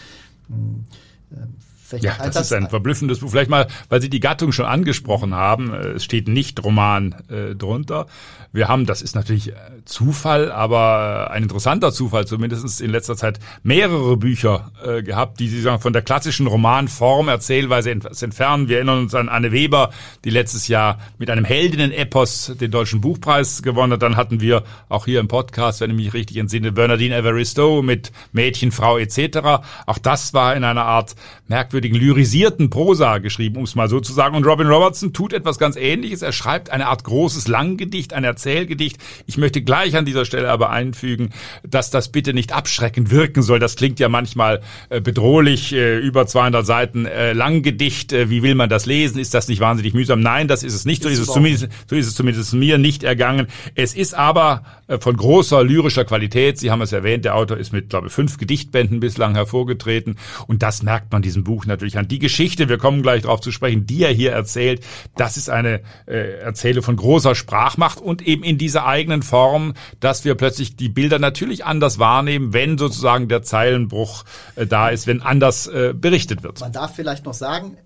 Hm, 0.49 0.85
ähm, 1.33 1.55
ja, 1.97 2.17
das 2.19 2.37
ist 2.37 2.53
ein 2.53 2.69
verblüffendes 2.69 3.21
Buch. 3.21 3.31
Vielleicht 3.31 3.51
mal, 3.51 3.67
weil 3.89 4.01
Sie 4.01 4.11
die 4.11 4.21
Gattung 4.21 4.53
schon 4.53 4.67
angesprochen 4.67 5.35
haben. 5.35 5.73
Äh, 5.73 5.89
es 5.93 6.05
steht 6.05 6.29
nicht 6.29 6.63
Roman 6.63 7.15
äh, 7.29 7.55
drunter. 7.55 8.07
Wir 8.51 8.69
haben, 8.69 8.87
das 8.87 9.03
ist 9.03 9.15
natürlich 9.15 9.51
äh, 9.51 9.55
Zufall, 9.85 10.51
aber 10.51 11.29
äh, 11.29 11.33
ein 11.35 11.43
interessanter 11.43 11.93
Zufall, 11.93 12.27
zumindest 12.27 12.81
in 12.81 12.91
letzter 12.91 13.15
Zeit 13.15 13.41
mehrere 13.63 14.17
Bücher 14.17 14.71
äh, 14.85 15.03
gehabt, 15.03 15.39
die 15.39 15.49
Sie 15.49 15.61
sagen, 15.61 15.81
von 15.81 15.93
der 15.93 16.03
klassischen 16.03 16.47
Romanform 16.47 17.29
Erzählweise 17.29 17.91
entfernen. 17.91 18.69
Wir 18.69 18.77
erinnern 18.77 19.01
uns 19.01 19.15
an 19.15 19.29
Anne 19.29 19.53
Weber, 19.53 19.91
die 20.25 20.31
letztes 20.31 20.67
Jahr 20.67 20.99
mit 21.19 21.29
einem 21.29 21.45
Heldinnen-Epos 21.45 22.55
den 22.59 22.71
Deutschen 22.71 23.03
Buchpreis 23.03 23.63
gewonnen 23.63 23.93
hat. 23.93 24.03
Dann 24.03 24.17
hatten 24.17 24.41
wir 24.41 24.65
auch 24.89 25.05
hier 25.05 25.21
im 25.21 25.29
Podcast, 25.29 25.83
wenn 25.83 25.91
ich 25.91 25.97
mich 25.97 26.15
richtig 26.15 26.39
entsinne, 26.39 26.73
Bernardine 26.73 27.17
Evaristo 27.17 27.83
mit 27.83 28.13
Mädchen, 28.33 28.73
Frau 28.73 28.97
etc. 28.97 29.39
Auch 29.87 29.99
das 29.99 30.33
war 30.33 30.57
in 30.57 30.65
einer 30.65 30.85
Art 30.85 31.17
merkwürdig 31.49 31.78
merkwürdigen 31.79 31.99
lyrisierten 31.99 32.71
Prosa 32.71 33.19
geschrieben, 33.19 33.57
um 33.57 33.65
es 33.65 33.75
mal 33.75 33.89
so 33.89 34.01
zu 34.01 34.13
sagen. 34.13 34.35
Und 34.37 34.45
Robin 34.45 34.67
Robertson 34.67 35.13
tut 35.13 35.33
etwas 35.33 35.59
ganz 35.59 35.77
Ähnliches. 35.77 36.23
Er 36.23 36.33
schreibt 36.33 36.71
eine 36.71 36.89
Art 36.89 37.05
großes 37.05 37.47
Langgedicht, 37.47 38.15
ein 38.15 38.25
Erzählgedicht. 38.25 38.99
Ich 39.27 39.39
möchte 39.39 39.63
gleich 39.63 39.97
an 39.97 40.05
dieser 40.05 40.25
Stelle 40.25 40.51
aber 40.51 40.71
einfügen, 40.71 41.31
dass 41.63 41.91
das 41.91 42.09
bitte 42.09 42.35
nicht 42.35 42.53
abschreckend 42.53 43.11
wirken 43.11 43.43
soll. 43.43 43.61
Das 43.61 43.77
klingt 43.77 44.01
ja 44.01 44.09
manchmal 44.09 44.61
äh, 44.89 45.01
bedrohlich, 45.01 45.73
äh, 45.73 45.99
über 45.99 46.27
200 46.27 46.67
Seiten 46.67 47.07
äh, 47.07 47.33
Langgedicht. 47.33 48.13
Wie 48.13 48.43
will 48.43 48.55
man 48.55 48.69
das 48.69 48.87
lesen? 48.87 49.19
Ist 49.19 49.35
das 49.35 49.49
nicht 49.49 49.61
wahnsinnig 49.61 49.95
mühsam? 49.95 50.21
Nein, 50.21 50.49
das 50.49 50.63
ist 50.63 50.75
es 50.75 50.85
nicht. 50.85 51.03
So 51.03 51.09
ist 51.09 51.21
es 51.21 51.27
zumindest, 51.27 51.69
so 51.89 51.95
ist 51.95 52.07
es 52.07 52.15
zumindest 52.15 52.53
mir 52.55 52.79
nicht 52.79 53.05
ergangen. 53.05 53.47
Es 53.75 53.95
ist 53.95 54.15
aber 54.15 54.63
von 55.01 55.17
großer 55.17 55.63
lyrischer 55.63 56.05
Qualität. 56.05 56.59
Sie 56.59 56.71
haben 56.71 56.81
es 56.81 56.93
erwähnt, 56.93 57.25
der 57.25 57.37
Autor 57.37 57.59
ist 57.59 57.73
mit, 57.73 57.91
glaube 57.91 58.09
ich, 58.09 58.13
fünf 58.13 58.39
Gedichtbänden 58.39 59.01
bislang 59.01 59.35
hervorgetreten. 59.35 60.17
Und 60.47 60.63
das 60.63 60.83
merkt 60.83 61.13
man 61.13 61.23
diesem 61.23 61.45
Buch 61.45 61.67
natürlich 61.69 61.99
an. 61.99 62.09
Die 62.09 62.19
Geschichte, 62.19 62.69
wir 62.69 62.79
kommen 62.79 63.03
gleich 63.03 63.23
darauf 63.23 63.41
zu 63.41 63.53
sprechen, 63.53 63.87
die 63.87 64.03
er 64.03 64.13
hier 64.13 64.33
erzählt, 64.33 64.85
das 65.17 65.37
ist 65.37 65.49
eine 65.51 65.81
äh, 66.07 66.41
Erzähle 66.41 66.83
von 66.83 66.97
großer 66.97 67.35
Sprachmacht 67.35 68.01
und 68.01 68.23
eben 68.27 68.43
in 68.43 68.59
dieser 68.59 68.87
eigenen 68.87 69.23
Form, 69.23 69.75
dass 70.01 70.25
wir 70.25 70.35
plötzlich 70.35 70.77
die 70.77 70.89
Bilder 70.89 71.19
natürlich 71.19 71.65
anders 71.65 71.99
wahrnehmen, 71.99 72.53
wenn 72.53 72.79
sozusagen 72.79 73.29
der 73.29 73.43
Zeilenbruch 73.43 74.25
äh, 74.57 74.67
da 74.67 74.89
ist, 74.89 75.07
wenn 75.07 75.23
anders 75.23 75.67
äh, 75.67 75.95
berichtet 75.95 76.43
wird. 76.43 76.61
Man 76.61 76.73
darf 76.73 76.95
vielleicht 76.95 77.25
noch 77.25 77.35
sagen, 77.35 77.77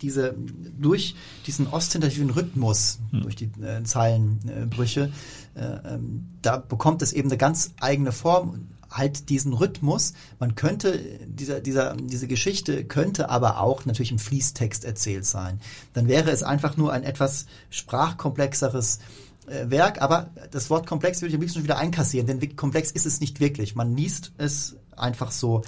diese 0.00 0.34
durch 0.78 1.14
diesen 1.46 1.66
ostentativen 1.68 2.30
Rhythmus, 2.30 2.98
hm. 3.10 3.22
durch 3.22 3.36
die 3.36 3.50
äh, 3.62 3.82
Zeilenbrüche, 3.84 5.10
äh, 5.54 5.94
ähm, 5.94 6.28
da 6.42 6.58
bekommt 6.58 7.02
es 7.02 7.12
eben 7.12 7.28
eine 7.30 7.38
ganz 7.38 7.72
eigene 7.80 8.12
Form 8.12 8.68
halt 8.96 9.28
diesen 9.28 9.52
Rhythmus. 9.52 10.14
Man 10.38 10.54
könnte, 10.54 10.98
dieser, 11.26 11.60
dieser, 11.60 11.96
diese 11.96 12.26
Geschichte 12.26 12.84
könnte 12.84 13.30
aber 13.30 13.60
auch 13.60 13.84
natürlich 13.84 14.12
im 14.12 14.18
Fließtext 14.18 14.84
erzählt 14.84 15.26
sein. 15.26 15.60
Dann 15.92 16.08
wäre 16.08 16.30
es 16.30 16.42
einfach 16.42 16.76
nur 16.76 16.92
ein 16.92 17.02
etwas 17.02 17.46
sprachkomplexeres 17.70 19.00
äh, 19.46 19.70
Werk, 19.70 20.02
aber 20.02 20.30
das 20.50 20.70
Wort 20.70 20.86
komplex 20.86 21.20
würde 21.20 21.30
ich 21.30 21.34
am 21.34 21.40
liebsten 21.40 21.62
wieder 21.62 21.78
einkassieren, 21.78 22.26
denn 22.26 22.56
komplex 22.56 22.90
ist 22.90 23.06
es 23.06 23.20
nicht 23.20 23.40
wirklich. 23.40 23.74
Man 23.74 23.96
liest 23.96 24.32
es 24.38 24.76
einfach 24.96 25.30
so 25.30 25.62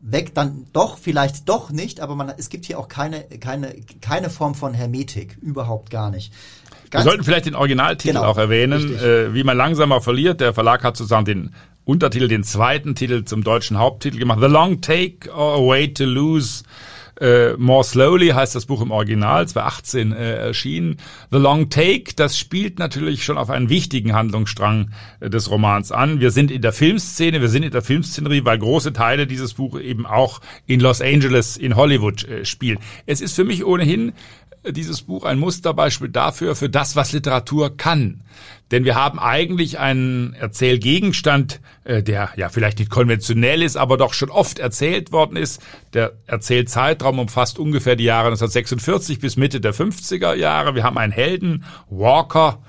weg, 0.00 0.34
dann 0.34 0.66
doch, 0.72 0.98
vielleicht 0.98 1.48
doch 1.48 1.70
nicht, 1.70 2.00
aber 2.00 2.16
man, 2.16 2.32
es 2.36 2.48
gibt 2.48 2.64
hier 2.64 2.78
auch 2.78 2.88
keine, 2.88 3.22
keine, 3.22 3.76
keine 4.00 4.30
Form 4.30 4.54
von 4.54 4.74
Hermetik, 4.74 5.38
überhaupt 5.40 5.90
gar 5.90 6.10
nicht. 6.10 6.32
Ganz 6.90 7.04
Wir 7.04 7.10
sollten 7.10 7.24
vielleicht 7.24 7.46
den 7.46 7.54
Originaltitel 7.54 8.14
genau, 8.14 8.26
auch 8.26 8.36
erwähnen, 8.36 8.94
äh, 8.98 9.32
wie 9.32 9.44
man 9.44 9.56
langsamer 9.56 10.02
verliert. 10.02 10.40
Der 10.40 10.52
Verlag 10.52 10.84
hat 10.84 10.96
sozusagen 10.96 11.24
den 11.24 11.54
Untertitel, 11.84 12.28
den 12.28 12.44
zweiten 12.44 12.94
Titel 12.94 13.24
zum 13.24 13.42
deutschen 13.42 13.78
Haupttitel 13.78 14.18
gemacht. 14.18 14.38
The 14.40 14.46
Long 14.46 14.80
Take 14.80 15.32
or 15.32 15.54
A 15.54 15.66
Way 15.66 15.94
to 15.94 16.04
Lose. 16.04 16.62
Äh, 17.20 17.54
More 17.56 17.84
Slowly 17.84 18.28
heißt 18.28 18.54
das 18.54 18.66
Buch 18.66 18.80
im 18.80 18.90
Original, 18.90 19.46
2018 19.46 20.12
äh, 20.12 20.34
erschienen. 20.36 20.96
The 21.30 21.38
Long 21.38 21.68
Take, 21.68 22.14
das 22.16 22.38
spielt 22.38 22.78
natürlich 22.78 23.24
schon 23.24 23.38
auf 23.38 23.50
einen 23.50 23.68
wichtigen 23.68 24.14
Handlungsstrang 24.14 24.90
äh, 25.20 25.28
des 25.28 25.50
Romans 25.50 25.92
an. 25.92 26.20
Wir 26.20 26.30
sind 26.30 26.50
in 26.50 26.62
der 26.62 26.72
Filmszene, 26.72 27.40
wir 27.40 27.48
sind 27.48 27.64
in 27.64 27.70
der 27.70 27.82
Filmszenerie, 27.82 28.44
weil 28.44 28.58
große 28.58 28.92
Teile 28.92 29.26
dieses 29.26 29.54
Buches 29.54 29.82
eben 29.82 30.06
auch 30.06 30.40
in 30.66 30.80
Los 30.80 31.00
Angeles, 31.00 31.56
in 31.56 31.76
Hollywood 31.76 32.24
äh, 32.24 32.44
spielen. 32.44 32.78
Es 33.06 33.20
ist 33.20 33.36
für 33.36 33.44
mich 33.44 33.64
ohnehin 33.64 34.12
dieses 34.70 35.02
Buch 35.02 35.24
ein 35.24 35.38
Musterbeispiel 35.38 36.08
dafür, 36.08 36.54
für 36.54 36.68
das, 36.68 36.94
was 36.94 37.12
Literatur 37.12 37.76
kann. 37.76 38.22
Denn 38.70 38.84
wir 38.84 38.94
haben 38.94 39.18
eigentlich 39.18 39.78
einen 39.78 40.34
Erzählgegenstand, 40.34 41.60
äh, 41.84 42.02
der 42.02 42.30
ja 42.36 42.48
vielleicht 42.48 42.78
nicht 42.78 42.90
konventionell 42.90 43.62
ist, 43.62 43.76
aber 43.76 43.96
doch 43.96 44.14
schon 44.14 44.30
oft 44.30 44.58
erzählt 44.58 45.12
worden 45.12 45.36
ist. 45.36 45.60
Der 45.92 46.12
Erzählzeitraum 46.26 47.18
umfasst 47.18 47.58
ungefähr 47.58 47.96
die 47.96 48.04
Jahre 48.04 48.28
1946 48.28 49.18
bis 49.18 49.36
Mitte 49.36 49.60
der 49.60 49.74
50er 49.74 50.34
Jahre. 50.34 50.74
Wir 50.74 50.84
haben 50.84 50.96
einen 50.96 51.12
Helden, 51.12 51.64
Walker, 51.90 52.62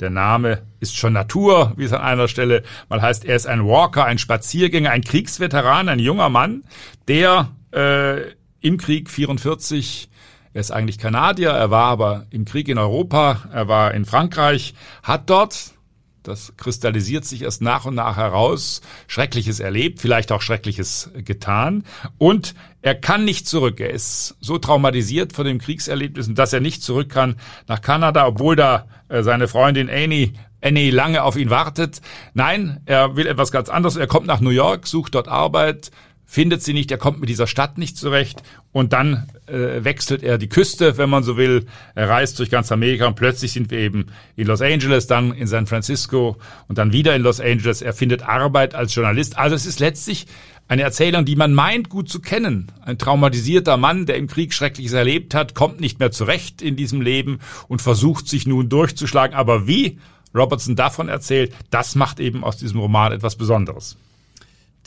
der 0.00 0.10
Name 0.10 0.62
ist 0.80 0.96
schon 0.96 1.12
Natur, 1.12 1.72
wie 1.76 1.84
es 1.84 1.92
an 1.92 2.00
einer 2.00 2.28
Stelle 2.28 2.62
mal 2.88 3.00
heißt. 3.00 3.24
Er 3.24 3.36
ist 3.36 3.46
ein 3.46 3.64
Walker, 3.64 4.04
ein 4.04 4.18
Spaziergänger, 4.18 4.90
ein 4.90 5.02
Kriegsveteran, 5.02 5.88
ein 5.88 5.98
junger 5.98 6.30
Mann, 6.30 6.64
der 7.06 7.52
äh, 7.72 8.32
im 8.60 8.78
Krieg 8.78 9.10
44 9.10 10.08
er 10.54 10.60
ist 10.60 10.70
eigentlich 10.70 10.98
Kanadier, 10.98 11.50
er 11.50 11.70
war 11.70 11.86
aber 11.86 12.26
im 12.30 12.44
Krieg 12.46 12.68
in 12.68 12.78
Europa, 12.78 13.42
er 13.52 13.68
war 13.68 13.92
in 13.92 14.04
Frankreich, 14.06 14.74
hat 15.02 15.28
dort 15.28 15.74
Das 16.22 16.54
kristallisiert 16.56 17.26
sich 17.26 17.42
erst 17.42 17.60
nach 17.60 17.84
und 17.84 17.96
nach 17.96 18.16
heraus. 18.16 18.80
Schreckliches 19.08 19.60
erlebt, 19.60 20.00
vielleicht 20.00 20.32
auch 20.32 20.40
Schreckliches 20.40 21.10
getan. 21.16 21.84
Und 22.16 22.54
er 22.80 22.94
kann 22.94 23.26
nicht 23.26 23.46
zurück. 23.46 23.78
Er 23.78 23.90
ist 23.90 24.34
so 24.40 24.56
traumatisiert 24.56 25.34
von 25.34 25.44
dem 25.44 25.58
Kriegserlebnis, 25.58 26.32
dass 26.32 26.54
er 26.54 26.60
nicht 26.60 26.82
zurück 26.82 27.10
kann 27.10 27.36
nach 27.68 27.82
Kanada, 27.82 28.26
obwohl 28.26 28.56
da 28.56 28.86
äh, 29.10 29.22
seine 29.22 29.48
Freundin 29.48 29.90
Annie 29.90 30.32
Annie 30.62 30.90
lange 30.90 31.22
auf 31.22 31.36
ihn 31.36 31.50
wartet. 31.50 32.00
Nein, 32.32 32.80
er 32.86 33.16
will 33.16 33.26
etwas 33.26 33.52
ganz 33.52 33.68
anderes. 33.68 33.96
Er 33.96 34.06
kommt 34.06 34.26
nach 34.26 34.40
New 34.40 34.48
York, 34.48 34.86
sucht 34.86 35.14
dort 35.14 35.28
Arbeit, 35.28 35.90
findet 36.26 36.62
sie 36.62 36.72
nicht, 36.72 36.90
er 36.90 36.98
kommt 36.98 37.20
mit 37.20 37.28
dieser 37.28 37.46
Stadt 37.46 37.78
nicht 37.78 37.96
zurecht 37.96 38.42
und 38.72 38.92
dann 38.92 39.28
äh, 39.46 39.84
wechselt 39.84 40.22
er 40.22 40.38
die 40.38 40.48
Küste, 40.48 40.98
wenn 40.98 41.10
man 41.10 41.22
so 41.22 41.36
will. 41.36 41.66
Er 41.94 42.08
reist 42.08 42.38
durch 42.38 42.50
ganz 42.50 42.72
Amerika 42.72 43.06
und 43.06 43.14
plötzlich 43.14 43.52
sind 43.52 43.70
wir 43.70 43.78
eben 43.78 44.06
in 44.36 44.46
Los 44.46 44.62
Angeles, 44.62 45.06
dann 45.06 45.32
in 45.32 45.46
San 45.46 45.66
Francisco 45.66 46.36
und 46.68 46.78
dann 46.78 46.92
wieder 46.92 47.14
in 47.14 47.22
Los 47.22 47.40
Angeles. 47.40 47.82
Er 47.82 47.92
findet 47.92 48.22
Arbeit 48.22 48.74
als 48.74 48.94
Journalist. 48.94 49.38
Also 49.38 49.54
es 49.54 49.66
ist 49.66 49.80
letztlich 49.80 50.26
eine 50.66 50.82
Erzählung, 50.82 51.24
die 51.24 51.36
man 51.36 51.52
meint 51.52 51.88
gut 51.88 52.08
zu 52.08 52.20
kennen. 52.20 52.72
Ein 52.82 52.98
traumatisierter 52.98 53.76
Mann, 53.76 54.06
der 54.06 54.16
im 54.16 54.26
Krieg 54.26 54.54
Schreckliches 54.54 54.94
erlebt 54.94 55.34
hat, 55.34 55.54
kommt 55.54 55.80
nicht 55.80 55.98
mehr 55.98 56.10
zurecht 56.10 56.62
in 56.62 56.76
diesem 56.76 57.00
Leben 57.00 57.40
und 57.68 57.82
versucht 57.82 58.28
sich 58.28 58.46
nun 58.46 58.68
durchzuschlagen. 58.68 59.36
Aber 59.36 59.66
wie 59.66 59.98
Robertson 60.34 60.74
davon 60.74 61.08
erzählt, 61.08 61.54
das 61.70 61.94
macht 61.94 62.18
eben 62.18 62.44
aus 62.44 62.56
diesem 62.56 62.80
Roman 62.80 63.12
etwas 63.12 63.36
Besonderes. 63.36 63.96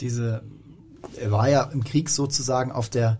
Diese, 0.00 0.42
er 1.16 1.30
war 1.30 1.48
ja 1.48 1.62
im 1.64 1.84
Krieg 1.84 2.08
sozusagen 2.10 2.72
auf 2.72 2.88
der 2.88 3.18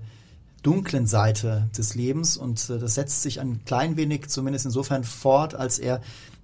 dunklen 0.62 1.06
Seite 1.06 1.68
des 1.76 1.94
Lebens 1.94 2.36
und 2.36 2.68
äh, 2.70 2.78
das 2.78 2.94
setzt 2.94 3.22
sich 3.22 3.40
ein 3.40 3.64
klein 3.64 3.96
wenig 3.96 4.28
zumindest 4.28 4.66
insofern 4.66 5.04
fort, 5.04 5.54
als 5.54 5.78
er, 5.78 6.00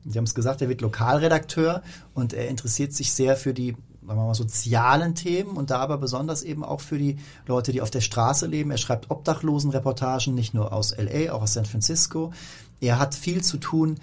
Sie 0.06 0.18
haben 0.18 0.24
es 0.24 0.34
gesagt, 0.34 0.60
er 0.60 0.68
wird 0.68 0.82
Lokalredakteur 0.82 1.82
und 2.12 2.32
er 2.32 2.48
interessiert 2.48 2.92
sich 2.92 3.12
sehr 3.12 3.36
für 3.36 3.54
die 3.54 3.74
sagen 4.06 4.20
wir 4.20 4.26
mal, 4.26 4.34
sozialen 4.34 5.14
Themen 5.14 5.56
und 5.56 5.70
da 5.70 5.78
aber 5.78 5.96
besonders 5.96 6.42
eben 6.42 6.62
auch 6.62 6.80
für 6.80 6.98
die 6.98 7.16
Leute, 7.46 7.72
die 7.72 7.80
auf 7.80 7.90
der 7.90 8.02
Straße 8.02 8.46
leben. 8.46 8.70
Er 8.70 8.76
schreibt 8.76 9.10
Obdachlosenreportagen, 9.10 10.34
nicht 10.34 10.52
nur 10.52 10.72
aus 10.72 10.94
LA, 10.96 11.32
auch 11.32 11.42
aus 11.42 11.54
San 11.54 11.64
Francisco. 11.64 12.32
Er 12.80 12.98
hat 12.98 13.14
viel 13.14 13.42
zu 13.42 13.56
tun 13.56 13.96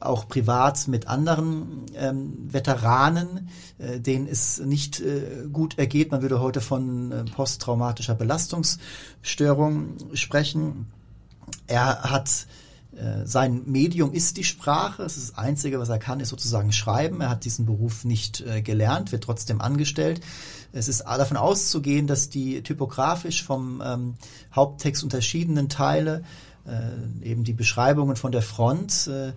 auch 0.00 0.28
privat 0.28 0.88
mit 0.88 1.08
anderen 1.08 1.86
ähm, 1.94 2.52
Veteranen, 2.52 3.48
äh, 3.78 4.00
denen 4.00 4.26
es 4.28 4.58
nicht 4.60 5.00
äh, 5.00 5.46
gut 5.52 5.78
ergeht. 5.78 6.10
Man 6.10 6.22
würde 6.22 6.40
heute 6.40 6.60
von 6.60 7.12
äh, 7.12 7.24
posttraumatischer 7.24 8.14
Belastungsstörung 8.14 9.96
sprechen. 10.14 10.86
Er 11.66 12.02
hat 12.02 12.46
äh, 12.98 13.26
sein 13.26 13.62
Medium 13.66 14.12
ist 14.12 14.36
die 14.36 14.44
Sprache. 14.44 15.02
Es 15.02 15.16
ist 15.16 15.30
das 15.30 15.38
Einzige, 15.38 15.78
was 15.78 15.88
er 15.88 15.98
kann, 15.98 16.20
ist 16.20 16.30
sozusagen 16.30 16.72
schreiben. 16.72 17.20
Er 17.20 17.30
hat 17.30 17.44
diesen 17.44 17.66
Beruf 17.66 18.04
nicht 18.04 18.40
äh, 18.40 18.62
gelernt, 18.62 19.12
wird 19.12 19.24
trotzdem 19.24 19.60
angestellt. 19.60 20.20
Es 20.72 20.88
ist 20.88 21.02
davon 21.02 21.36
auszugehen, 21.36 22.06
dass 22.06 22.28
die 22.28 22.62
typografisch 22.62 23.42
vom 23.42 23.82
ähm, 23.84 24.14
Haupttext 24.54 25.02
unterschiedenen 25.02 25.68
Teile 25.68 26.24
äh, 26.68 27.26
eben 27.26 27.44
die 27.44 27.52
Beschreibungen 27.52 28.16
von 28.16 28.32
der 28.32 28.42
Front, 28.42 29.08
äh, 29.08 29.32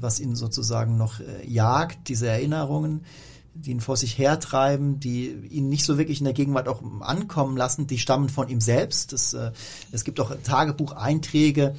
was 0.00 0.20
ihn 0.20 0.34
sozusagen 0.34 0.96
noch 0.96 1.20
äh, 1.20 1.46
jagt, 1.46 2.08
diese 2.08 2.28
Erinnerungen, 2.28 3.04
die 3.54 3.70
ihn 3.70 3.80
vor 3.80 3.96
sich 3.96 4.16
hertreiben, 4.16 4.98
die 4.98 5.28
ihn 5.50 5.68
nicht 5.68 5.84
so 5.84 5.98
wirklich 5.98 6.20
in 6.20 6.24
der 6.24 6.32
Gegenwart 6.32 6.68
auch 6.68 6.82
ankommen 7.00 7.56
lassen, 7.56 7.86
die 7.86 7.98
stammen 7.98 8.28
von 8.28 8.48
ihm 8.48 8.60
selbst. 8.60 9.12
Es, 9.12 9.34
äh, 9.34 9.52
es 9.92 10.04
gibt 10.04 10.20
auch 10.20 10.34
Tagebucheinträge, 10.42 11.74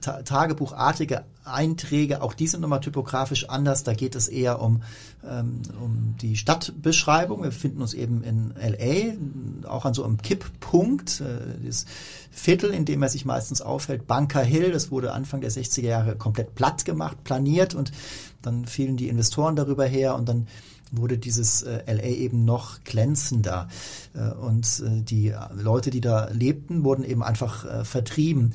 ta 0.00 0.22
Tagebuchartige 0.22 1.24
Einträge, 1.44 2.22
auch 2.22 2.34
die 2.34 2.48
sind 2.48 2.60
nochmal 2.60 2.80
typografisch 2.80 3.48
anders. 3.48 3.84
Da 3.84 3.94
geht 3.94 4.16
es 4.16 4.28
eher 4.28 4.60
um, 4.60 4.82
ähm, 5.24 5.62
um 5.80 6.16
die 6.20 6.36
Stadtbeschreibung. 6.36 7.42
Wir 7.42 7.50
befinden 7.50 7.82
uns 7.82 7.94
eben 7.94 8.22
in 8.24 8.52
LA, 8.56 9.68
auch 9.68 9.84
an 9.84 9.94
so 9.94 10.04
einem 10.04 10.18
Kipppunkt. 10.18 11.20
Äh, 11.20 11.64
das 11.64 11.86
Viertel, 12.30 12.70
in 12.70 12.84
dem 12.84 13.02
er 13.02 13.08
sich 13.08 13.24
meistens 13.24 13.62
aufhält, 13.62 14.06
Bunker 14.06 14.42
Hill, 14.42 14.72
das 14.72 14.90
wurde 14.90 15.12
Anfang 15.12 15.40
der 15.40 15.50
60er 15.50 15.86
Jahre 15.86 16.16
komplett 16.16 16.54
platt 16.54 16.84
gemacht, 16.84 17.22
planiert 17.24 17.74
und 17.74 17.92
dann 18.42 18.66
fielen 18.66 18.96
die 18.96 19.08
Investoren 19.08 19.56
darüber 19.56 19.86
her 19.86 20.16
und 20.16 20.28
dann 20.28 20.46
wurde 20.92 21.18
dieses 21.18 21.62
äh, 21.62 21.82
LA 21.86 22.04
eben 22.04 22.44
noch 22.44 22.82
glänzender. 22.84 23.68
Äh, 24.14 24.32
und 24.34 24.82
äh, 24.84 25.02
die 25.02 25.34
Leute, 25.54 25.90
die 25.90 26.00
da 26.00 26.28
lebten, 26.30 26.84
wurden 26.84 27.04
eben 27.04 27.22
einfach 27.22 27.64
äh, 27.64 27.84
vertrieben. 27.84 28.52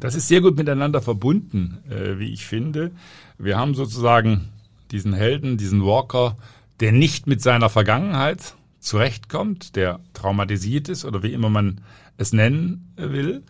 Das 0.00 0.14
ist 0.14 0.28
sehr 0.28 0.40
gut 0.40 0.56
miteinander 0.56 1.02
verbunden, 1.02 1.78
äh, 1.90 2.18
wie 2.18 2.32
ich 2.32 2.46
finde. 2.46 2.92
Wir 3.38 3.58
haben 3.58 3.74
sozusagen 3.74 4.48
diesen 4.90 5.12
Helden, 5.12 5.56
diesen 5.56 5.84
Walker, 5.84 6.36
der 6.80 6.92
nicht 6.92 7.26
mit 7.26 7.42
seiner 7.42 7.68
Vergangenheit 7.68 8.54
zurechtkommt, 8.80 9.76
der 9.76 10.00
traumatisiert 10.14 10.88
ist 10.88 11.04
oder 11.04 11.22
wie 11.22 11.32
immer 11.32 11.50
man 11.50 11.80
es 12.16 12.32
nennen 12.32 12.92
will, 12.96 13.42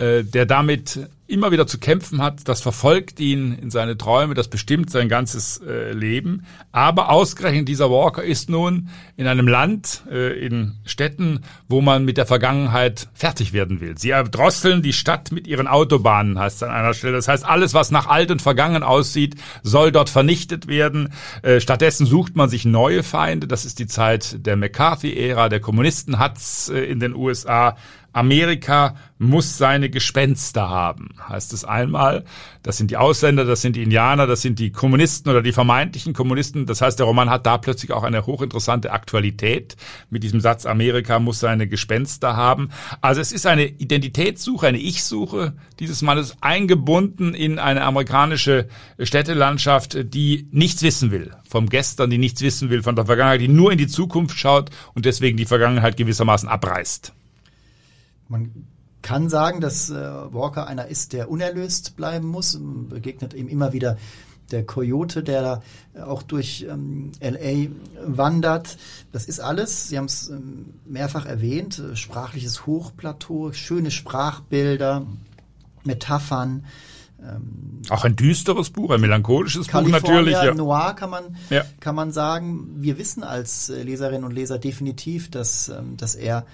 äh, 0.00 0.24
der 0.24 0.46
damit 0.46 0.98
immer 1.30 1.52
wieder 1.52 1.66
zu 1.66 1.78
kämpfen 1.78 2.20
hat, 2.20 2.48
das 2.48 2.60
verfolgt 2.60 3.20
ihn 3.20 3.52
in 3.52 3.70
seine 3.70 3.96
Träume, 3.96 4.34
das 4.34 4.48
bestimmt 4.48 4.90
sein 4.90 5.08
ganzes 5.08 5.60
äh, 5.64 5.92
Leben. 5.92 6.44
Aber 6.72 7.10
ausgerechnet 7.10 7.68
dieser 7.68 7.90
Walker 7.90 8.24
ist 8.24 8.50
nun 8.50 8.88
in 9.16 9.26
einem 9.26 9.46
Land, 9.46 10.02
äh, 10.10 10.44
in 10.44 10.76
Städten, 10.84 11.42
wo 11.68 11.80
man 11.80 12.04
mit 12.04 12.16
der 12.16 12.26
Vergangenheit 12.26 13.08
fertig 13.14 13.52
werden 13.52 13.80
will. 13.80 13.96
Sie 13.96 14.10
erdrosseln 14.10 14.82
die 14.82 14.92
Stadt 14.92 15.30
mit 15.30 15.46
ihren 15.46 15.68
Autobahnen, 15.68 16.38
heißt 16.38 16.56
es 16.56 16.62
an 16.64 16.74
einer 16.74 16.94
Stelle. 16.94 17.12
Das 17.12 17.28
heißt, 17.28 17.44
alles, 17.44 17.74
was 17.74 17.92
nach 17.92 18.08
alt 18.08 18.30
und 18.32 18.42
vergangen 18.42 18.82
aussieht, 18.82 19.36
soll 19.62 19.92
dort 19.92 20.10
vernichtet 20.10 20.66
werden. 20.66 21.12
Äh, 21.42 21.60
stattdessen 21.60 22.06
sucht 22.06 22.34
man 22.34 22.48
sich 22.48 22.64
neue 22.64 23.04
Feinde. 23.04 23.46
Das 23.46 23.64
ist 23.64 23.78
die 23.78 23.86
Zeit 23.86 24.46
der 24.46 24.56
McCarthy-Ära. 24.56 25.48
Der 25.48 25.60
Kommunisten 25.60 26.18
hat's 26.18 26.70
äh, 26.70 26.80
in 26.80 26.98
den 26.98 27.14
USA 27.14 27.76
Amerika 28.12 28.96
muss 29.18 29.58
seine 29.58 29.90
Gespenster 29.90 30.68
haben, 30.68 31.10
heißt 31.28 31.52
es 31.52 31.64
einmal. 31.64 32.24
Das 32.62 32.78
sind 32.78 32.90
die 32.90 32.96
Ausländer, 32.96 33.44
das 33.44 33.60
sind 33.60 33.76
die 33.76 33.82
Indianer, 33.82 34.26
das 34.26 34.40
sind 34.40 34.58
die 34.58 34.70
Kommunisten 34.70 35.30
oder 35.30 35.42
die 35.42 35.52
vermeintlichen 35.52 36.14
Kommunisten. 36.14 36.64
Das 36.64 36.80
heißt, 36.80 36.98
der 36.98 37.06
Roman 37.06 37.28
hat 37.28 37.44
da 37.44 37.58
plötzlich 37.58 37.92
auch 37.92 38.02
eine 38.02 38.24
hochinteressante 38.24 38.92
Aktualität 38.92 39.76
mit 40.08 40.22
diesem 40.22 40.40
Satz, 40.40 40.64
Amerika 40.64 41.18
muss 41.18 41.40
seine 41.40 41.68
Gespenster 41.68 42.36
haben. 42.36 42.70
Also 43.02 43.20
es 43.20 43.30
ist 43.30 43.46
eine 43.46 43.66
Identitätssuche, 43.66 44.66
eine 44.66 44.78
Ich-Suche 44.78 45.52
dieses 45.78 46.00
Mannes 46.00 46.36
eingebunden 46.40 47.34
in 47.34 47.58
eine 47.58 47.82
amerikanische 47.82 48.68
Städtelandschaft, 48.98 49.98
die 50.14 50.48
nichts 50.50 50.82
wissen 50.82 51.10
will 51.10 51.32
vom 51.48 51.68
Gestern, 51.68 52.10
die 52.10 52.18
nichts 52.18 52.40
wissen 52.40 52.70
will 52.70 52.82
von 52.82 52.96
der 52.96 53.06
Vergangenheit, 53.06 53.40
die 53.42 53.48
nur 53.48 53.70
in 53.70 53.78
die 53.78 53.86
Zukunft 53.86 54.38
schaut 54.38 54.70
und 54.94 55.04
deswegen 55.04 55.36
die 55.36 55.44
Vergangenheit 55.44 55.96
gewissermaßen 55.96 56.48
abreißt. 56.48 57.12
Man 58.30 58.66
kann 59.02 59.28
sagen, 59.28 59.60
dass 59.60 59.90
äh, 59.90 59.94
Walker 59.94 60.66
einer 60.66 60.86
ist, 60.86 61.12
der 61.12 61.30
unerlöst 61.30 61.96
bleiben 61.96 62.28
muss. 62.28 62.58
Begegnet 62.88 63.34
ihm 63.34 63.48
immer 63.48 63.72
wieder 63.72 63.98
der 64.52 64.64
Coyote, 64.64 65.22
der 65.22 65.62
auch 66.00 66.22
durch 66.22 66.66
ähm, 66.68 67.12
LA 67.20 67.70
wandert. 68.04 68.78
Das 69.12 69.26
ist 69.26 69.40
alles, 69.40 69.88
Sie 69.88 69.98
haben 69.98 70.06
es 70.06 70.28
ähm, 70.28 70.74
mehrfach 70.84 71.26
erwähnt, 71.26 71.78
äh, 71.78 71.96
sprachliches 71.96 72.66
Hochplateau, 72.66 73.52
schöne 73.52 73.90
Sprachbilder, 73.90 75.06
Metaphern. 75.84 76.64
Ähm, 77.20 77.82
auch 77.90 78.04
ein 78.04 78.16
düsteres 78.16 78.70
Buch, 78.70 78.90
ein 78.90 79.00
melancholisches 79.00 79.66
California 79.66 79.98
Buch 80.00 80.08
natürlich. 80.08 80.34
Ja. 80.34 80.54
Noir 80.54 80.94
kann 80.94 81.10
man, 81.10 81.36
ja. 81.50 81.64
kann 81.80 81.94
man 81.94 82.12
sagen. 82.12 82.76
Wir 82.76 82.96
wissen 82.98 83.22
als 83.22 83.70
äh, 83.70 83.82
Leserinnen 83.82 84.24
und 84.24 84.32
Leser 84.32 84.58
definitiv, 84.58 85.30
dass, 85.30 85.68
ähm, 85.68 85.96
dass 85.96 86.14
er 86.14 86.46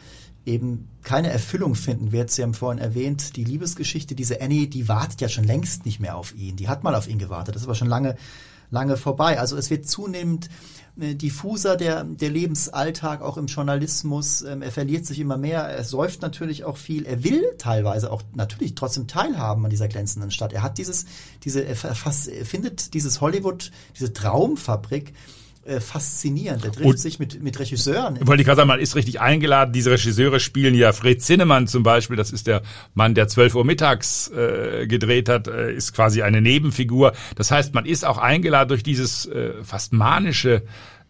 eben 0.47 0.89
keine 1.03 1.31
Erfüllung 1.31 1.75
finden 1.75 2.13
wird. 2.13 2.31
Sie 2.31 2.43
haben 2.43 2.55
vorhin 2.55 2.81
erwähnt, 2.81 3.37
die 3.37 3.45
Liebesgeschichte, 3.45 4.15
diese 4.15 4.41
Annie, 4.41 4.69
die 4.69 4.89
wartet 4.89 5.21
ja 5.21 5.29
schon 5.29 5.45
längst 5.45 5.85
nicht 5.85 6.01
mehr 6.01 6.17
auf 6.17 6.35
ihn. 6.35 6.57
Die 6.57 6.69
hat 6.69 6.85
mal 6.85 6.95
auf 6.95 7.09
ihn 7.09 7.19
gewartet. 7.19 7.55
Das 7.55 7.63
ist 7.63 7.69
aber 7.69 7.75
schon 7.75 7.89
lange, 7.89 8.17
lange 8.71 8.97
vorbei. 8.97 9.39
Also 9.39 9.57
es 9.57 9.71
wird 9.71 9.89
zunehmend 9.89 10.49
äh, 11.01 11.15
diffuser 11.15 11.77
der, 11.77 12.05
der 12.05 12.31
Lebensalltag 12.31 13.23
auch 13.23 13.37
im 13.37 13.47
Journalismus. 13.47 14.43
Ähm, 14.43 14.63
er 14.63 14.73
verliert 14.73 15.05
sich 15.05 15.19
immer 15.19 15.37
mehr. 15.37 15.63
Er 15.63 15.85
säuft 15.85 16.23
natürlich 16.23 16.65
auch 16.65 16.77
viel. 16.77 17.05
Er 17.05 17.25
will 17.25 17.43
teilweise 17.59 18.11
auch 18.11 18.23
natürlich 18.35 18.75
trotzdem 18.75 19.09
teilhaben 19.09 19.65
an 19.65 19.71
dieser 19.71 19.89
glänzenden 19.89 20.31
Stadt. 20.31 20.53
Er 20.53 20.63
hat 20.63 20.79
dieses, 20.79 21.07
diese, 21.43 21.65
er, 21.65 21.77
er 21.83 21.95
findet 22.45 22.95
dieses 22.95 23.21
Hollywood, 23.21 23.73
diese 23.97 24.13
Traumfabrik, 24.13 25.13
äh, 25.67 25.81
faszinierend. 25.81 26.65
Er 26.65 26.73
trifft 26.73 26.87
und, 26.87 26.99
sich 26.99 27.19
mit, 27.19 27.43
mit 27.43 27.59
Regisseuren. 27.59 28.19
Wollte 28.27 28.43
ich 28.43 28.47
gerade 28.47 28.57
sagen, 28.57 28.69
man 28.69 28.81
ist 28.81 28.97
richtig 28.97 29.21
eingeladen. 29.21 29.73
Diese 29.73 29.91
Regisseure 29.91 30.41
spielen 30.41 30.75
ja 30.75 30.93
Fred 30.93 31.23
Zinnemann 31.23 31.67
zum 31.67 31.83
Beispiel. 31.83 32.17
Das 32.17 32.31
ist 32.31 32.47
der 32.47 32.63
Mann, 32.95 33.15
der 33.15 33.29
12 33.29 33.55
Uhr 33.55 33.65
mittags 33.65 34.29
äh, 34.29 34.87
gedreht 34.87 35.29
hat, 35.29 35.49
äh, 35.49 35.73
ist 35.73 35.93
quasi 35.93 36.23
eine 36.23 36.41
Nebenfigur. 36.41 37.13
Das 37.35 37.51
heißt, 37.51 37.75
man 37.75 37.85
ist 37.85 38.05
auch 38.05 38.19
eingeladen 38.19 38.69
durch 38.69 38.83
dieses 38.83 39.27
äh, 39.27 39.53
fast 39.63 39.93
manische 39.93 40.63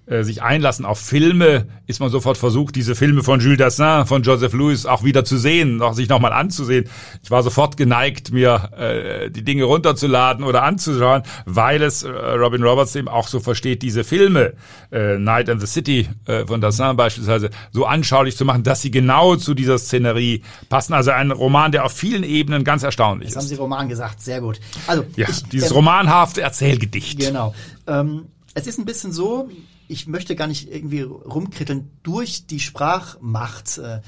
äh, 0.07 0.23
sich 0.23 0.43
einlassen 0.43 0.85
auf 0.85 1.01
Filme, 1.01 1.67
ist 1.87 2.01
man 2.01 2.11
sofort 2.11 2.39
versucht, 2.39 2.77
diese 2.77 2.95
Filme 2.95 3.23
von 3.23 3.41
Jules 3.41 3.59
Dassin, 3.59 4.07
von 4.07 4.23
Joseph 4.23 4.53
Lewis 4.53 4.87
auch 4.87 5.03
wieder 5.03 5.25
zu 5.25 5.37
sehen, 5.37 5.83
auch 5.83 5.95
sich 5.95 6.09
nochmal 6.09 6.33
anzusehen. 6.33 6.89
Ich 7.23 7.31
war 7.31 7.43
sofort 7.43 7.77
geneigt, 7.77 8.33
mir 8.33 8.71
äh, 8.77 9.31
die 9.31 9.43
Dinge 9.43 9.65
runterzuladen 9.65 10.45
oder 10.45 10.63
anzuschauen, 10.63 11.23
weil 11.45 11.83
es 11.83 12.05
äh, 12.05 12.09
Robin 12.09 12.63
Roberts 12.63 12.95
eben 12.95 13.09
auch 13.09 13.27
so 13.27 13.41
versteht, 13.41 13.83
diese 13.83 14.05
Filme, 14.05 14.55
äh, 14.93 15.19
Night 15.19 15.51
and 15.51 15.61
the 15.61 15.67
City 15.67 16.09
äh, 16.27 16.47
von 16.47 16.61
Dassin 16.61 16.97
beispielsweise, 16.97 17.51
so 17.73 17.85
anschaulich 17.85 18.37
zu 18.37 18.45
machen, 18.45 18.63
dass 18.63 18.83
sie 18.83 18.91
genau 18.91 19.37
zu 19.37 19.55
dieser 19.55 19.79
Szenerie 19.79 20.43
passen. 20.69 20.93
Also 20.93 21.11
ein 21.11 21.33
Roman, 21.33 21.73
der 21.73 21.85
auf 21.85 21.93
vielen 21.93 22.23
Ebenen 22.23 22.63
ganz 22.63 22.83
erstaunlich 22.83 23.29
Jetzt 23.29 23.37
ist. 23.37 23.43
haben 23.43 23.49
Sie 23.49 23.55
Roman 23.57 23.89
gesagt, 23.89 24.23
sehr 24.23 24.41
gut. 24.41 24.61
Also 24.87 25.05
ja, 25.17 25.29
ich, 25.29 25.43
dieses 25.45 25.71
ähm, 25.71 25.77
romanhafte 25.77 26.43
Erzählgedicht. 26.43 27.19
Genau. 27.19 27.55
Ähm, 27.87 28.27
es 28.55 28.67
ist 28.67 28.79
ein 28.79 28.85
bisschen 28.85 29.13
so, 29.13 29.51
ich 29.89 30.07
möchte 30.07 30.37
gar 30.37 30.47
nicht 30.47 30.71
irgendwie 30.71 31.03
rumkritteln, 31.03 31.91
durch 32.03 32.47
die 32.47 32.61
Sprachmacht 32.61 33.79
äh, 33.79 34.01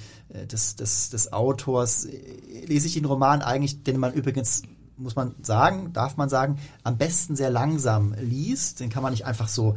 des, 0.47 0.77
des, 0.77 1.11
des 1.11 1.33
Autors 1.33 2.05
äh, 2.05 2.65
lese 2.67 2.87
ich 2.87 2.95
den 2.95 3.05
Roman 3.05 3.43
eigentlich, 3.43 3.83
den 3.83 3.99
man 3.99 4.13
übrigens, 4.13 4.63
muss 4.97 5.17
man 5.17 5.35
sagen, 5.43 5.93
darf 5.93 6.17
man 6.17 6.29
sagen, 6.29 6.59
am 6.83 6.99
besten 6.99 7.37
sehr 7.37 7.51
langsam 7.51 8.15
liest. 8.21 8.81
Den 8.81 8.91
kann 8.91 9.03
man 9.03 9.13
nicht 9.13 9.27
einfach 9.27 9.49
so, 9.49 9.77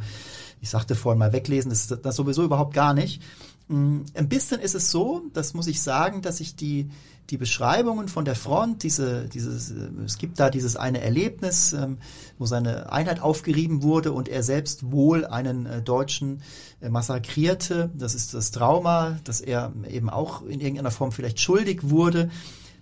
ich 0.60 0.70
sagte 0.70 0.94
vorhin 0.94 1.18
mal 1.18 1.32
weglesen, 1.32 1.70
das 1.70 1.90
ist 1.90 2.04
das 2.04 2.16
sowieso 2.16 2.44
überhaupt 2.44 2.74
gar 2.74 2.94
nicht. 2.94 3.22
Mm, 3.68 4.00
Ein 4.14 4.28
bisschen 4.28 4.60
ist 4.60 4.74
es 4.74 4.90
so, 4.90 5.22
das 5.32 5.54
muss 5.54 5.66
ich 5.66 5.80
sagen, 5.80 6.22
dass 6.22 6.40
ich 6.40 6.56
die, 6.56 6.90
die 7.30 7.36
Beschreibungen 7.36 8.08
von 8.08 8.24
der 8.24 8.34
Front, 8.34 8.82
diese, 8.82 9.28
dieses, 9.28 9.70
äh, 9.70 9.88
es 10.04 10.18
gibt 10.18 10.40
da 10.40 10.50
dieses 10.50 10.76
eine 10.76 11.00
Erlebnis, 11.00 11.72
ähm, 11.72 11.98
wo 12.38 12.46
seine 12.46 12.92
Einheit 12.92 13.20
aufgerieben 13.20 13.82
wurde 13.82 14.12
und 14.12 14.28
er 14.28 14.42
selbst 14.42 14.90
wohl 14.90 15.24
einen 15.24 15.66
äh, 15.66 15.82
Deutschen 15.82 16.42
äh, 16.80 16.88
massakrierte. 16.88 17.90
Das 17.94 18.14
ist 18.14 18.34
das 18.34 18.50
Trauma, 18.50 19.18
dass 19.24 19.40
er 19.40 19.72
eben 19.88 20.10
auch 20.10 20.42
in 20.42 20.60
irgendeiner 20.60 20.90
Form 20.90 21.12
vielleicht 21.12 21.40
schuldig 21.40 21.88
wurde. 21.90 22.30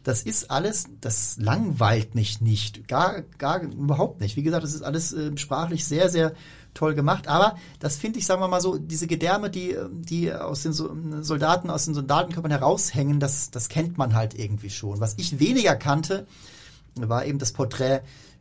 Das 0.03 0.23
ist 0.23 0.51
alles, 0.51 0.87
das 1.03 1.37
langweilt 1.39 2.15
mich 2.15 2.41
nicht, 2.41 2.89
gar, 2.89 3.21
gar 3.37 3.63
überhaupt 3.63 4.21
nicht. 4.23 4.35
Wie 4.37 4.43
gesagt, 4.43 4.65
das 4.65 4.73
ist 4.73 4.83
alles 4.83 5.13
äh, 5.13 5.37
sprachlich 5.37 5.85
sehr, 5.85 6.09
sehr 6.09 6.33
toll 6.75 6.95
gemacht. 6.95 7.29
Aber 7.29 7.57
das 7.79 7.97
finde 7.97 8.19
ich, 8.19 8.27
sagen 8.27 8.41
wir 8.41 8.49
mal 8.49 8.61
so, 8.61 8.79
diese 8.79 9.07
Gedärme, 9.07 9.51
die, 9.51 9.77
die 9.91 10.33
aus 10.33 10.63
den 10.63 10.73
So- 10.73 10.95
Soldaten, 11.21 11.71
aus 11.71 11.85
den 11.85 11.95
Soldatenkörpern 11.95 12.51
heraushängen, 12.53 13.21
das, 13.21 13.51
das 13.51 13.69
kennt 13.69 13.99
man 13.99 14.15
halt 14.15 14.39
irgendwie 14.39 14.71
schon. 14.71 15.01
Was 15.01 15.15
ich 15.19 15.39
weniger 15.41 15.77
kannte, 15.77 16.27
war 16.97 17.25
eben 17.25 17.39
das 17.39 17.53
Porträt 17.53 18.01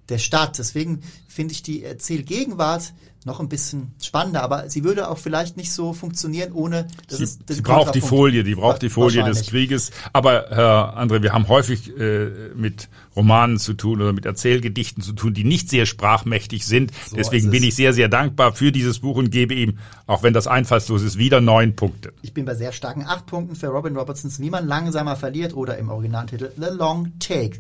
der 0.10 0.18
Stadt. 0.18 0.58
Deswegen 0.58 1.02
finde 1.28 1.54
ich 1.54 1.64
die 1.64 1.84
Erzählgegenwart 1.84 2.94
noch 3.26 3.42
ein 3.42 3.50
bisschen 3.50 3.94
spannender, 4.02 4.44
aber 4.44 4.70
sie 4.70 4.86
würde 4.86 5.10
auch 5.10 5.18
vielleicht 5.18 5.58
nicht 5.58 5.74
so 5.74 5.92
funktionieren, 5.94 6.54
ohne 6.54 6.88
dass 7.10 7.20
Sie, 7.20 7.26
sie 7.50 7.62
braucht 7.62 7.94
die 7.94 8.02
Folie, 8.02 8.46
die 8.46 8.56
braucht 8.56 8.82
die 8.82 8.90
Folie 8.90 9.24
des. 9.24 9.46
Krieges. 9.48 9.92
Aber 10.14 10.46
Herr 10.50 10.98
André, 10.98 11.22
wir 11.22 11.34
haben 11.34 11.48
häufig 11.48 11.98
äh, 11.98 12.30
mit 12.56 12.88
Romanen 13.16 13.58
zu 13.58 13.74
tun 13.74 14.02
oder 14.02 14.14
mit 14.14 14.26
Erzählgedichten 14.26 15.04
zu 15.04 15.14
tun, 15.14 15.34
die 15.34 15.44
nicht 15.44 15.70
sehr 15.70 15.86
sprachmächtig 15.86 16.66
sind. 16.66 16.92
Deswegen 17.16 17.48
ist 17.48 17.52
bin 17.52 17.64
ich 17.64 17.76
sehr, 17.76 17.94
sehr 17.94 18.08
dankbar 18.10 18.54
für 18.54 18.72
dieses 18.72 19.00
Buch 19.00 19.18
und 19.18 19.32
gebe 19.32 19.54
ihm, 19.54 19.80
auch 20.08 20.24
wenn 20.24 20.34
das 20.34 20.48
einfallslos 20.48 21.02
ist, 21.02 21.18
wieder 21.18 21.42
neun 21.42 21.76
Punkte. 21.76 22.14
Ich 22.22 22.34
bin 22.34 22.46
bei 22.46 22.56
sehr 22.56 22.72
starken 22.72 23.06
acht 23.06 23.26
Punkten 23.26 23.56
für 23.56 23.68
Robin 23.68 23.98
Robertsons 23.98 24.40
Wie 24.40 24.50
man 24.50 24.68
langsamer 24.68 25.16
verliert 25.16 25.54
oder 25.54 25.78
im 25.78 25.90
Originaltitel 25.90 26.52
The 26.58 26.68
Long 26.78 27.12
Take. 27.20 27.60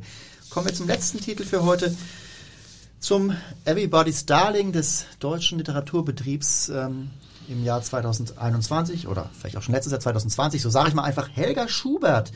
Kommen 0.50 0.68
wir 0.68 0.74
zum 0.74 0.88
letzten 0.88 1.20
Titel 1.20 1.44
für 1.44 1.64
heute. 1.64 1.94
Zum 3.00 3.34
Everybody's 3.64 4.26
Darling 4.26 4.74
des 4.74 5.06
deutschen 5.20 5.58
Literaturbetriebs 5.58 6.68
ähm, 6.68 7.12
im 7.48 7.64
Jahr 7.64 7.82
2021 7.82 9.08
oder 9.08 9.30
vielleicht 9.40 9.56
auch 9.56 9.62
schon 9.62 9.74
letztes 9.74 9.92
Jahr 9.92 10.02
2020, 10.02 10.62
so 10.62 10.70
sage 10.70 10.90
ich 10.90 10.94
mal 10.94 11.04
einfach 11.04 11.30
Helga 11.34 11.70
Schubert. 11.70 12.34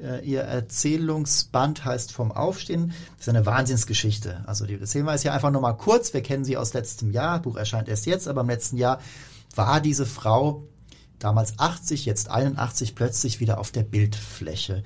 Äh, 0.00 0.24
ihr 0.26 0.42
Erzählungsband 0.42 1.86
heißt 1.86 2.12
Vom 2.12 2.32
Aufstehen. 2.32 2.92
Das 3.16 3.26
ist 3.26 3.28
eine 3.30 3.46
Wahnsinnsgeschichte. 3.46 4.44
Also 4.46 4.66
die 4.66 4.78
erzählen 4.78 5.06
wir 5.06 5.12
jetzt 5.12 5.22
hier 5.22 5.32
einfach 5.32 5.50
nur 5.50 5.62
mal 5.62 5.72
kurz. 5.72 6.12
Wir 6.12 6.22
kennen 6.22 6.44
sie 6.44 6.58
aus 6.58 6.74
letztem 6.74 7.10
Jahr. 7.10 7.40
Buch 7.40 7.56
erscheint 7.56 7.88
erst 7.88 8.04
jetzt, 8.04 8.28
aber 8.28 8.42
im 8.42 8.48
letzten 8.48 8.76
Jahr 8.76 9.00
war 9.54 9.80
diese 9.80 10.04
Frau 10.04 10.64
damals 11.18 11.58
80, 11.58 12.04
jetzt 12.04 12.30
81, 12.30 12.94
plötzlich 12.94 13.40
wieder 13.40 13.58
auf 13.58 13.70
der 13.70 13.82
Bildfläche. 13.82 14.82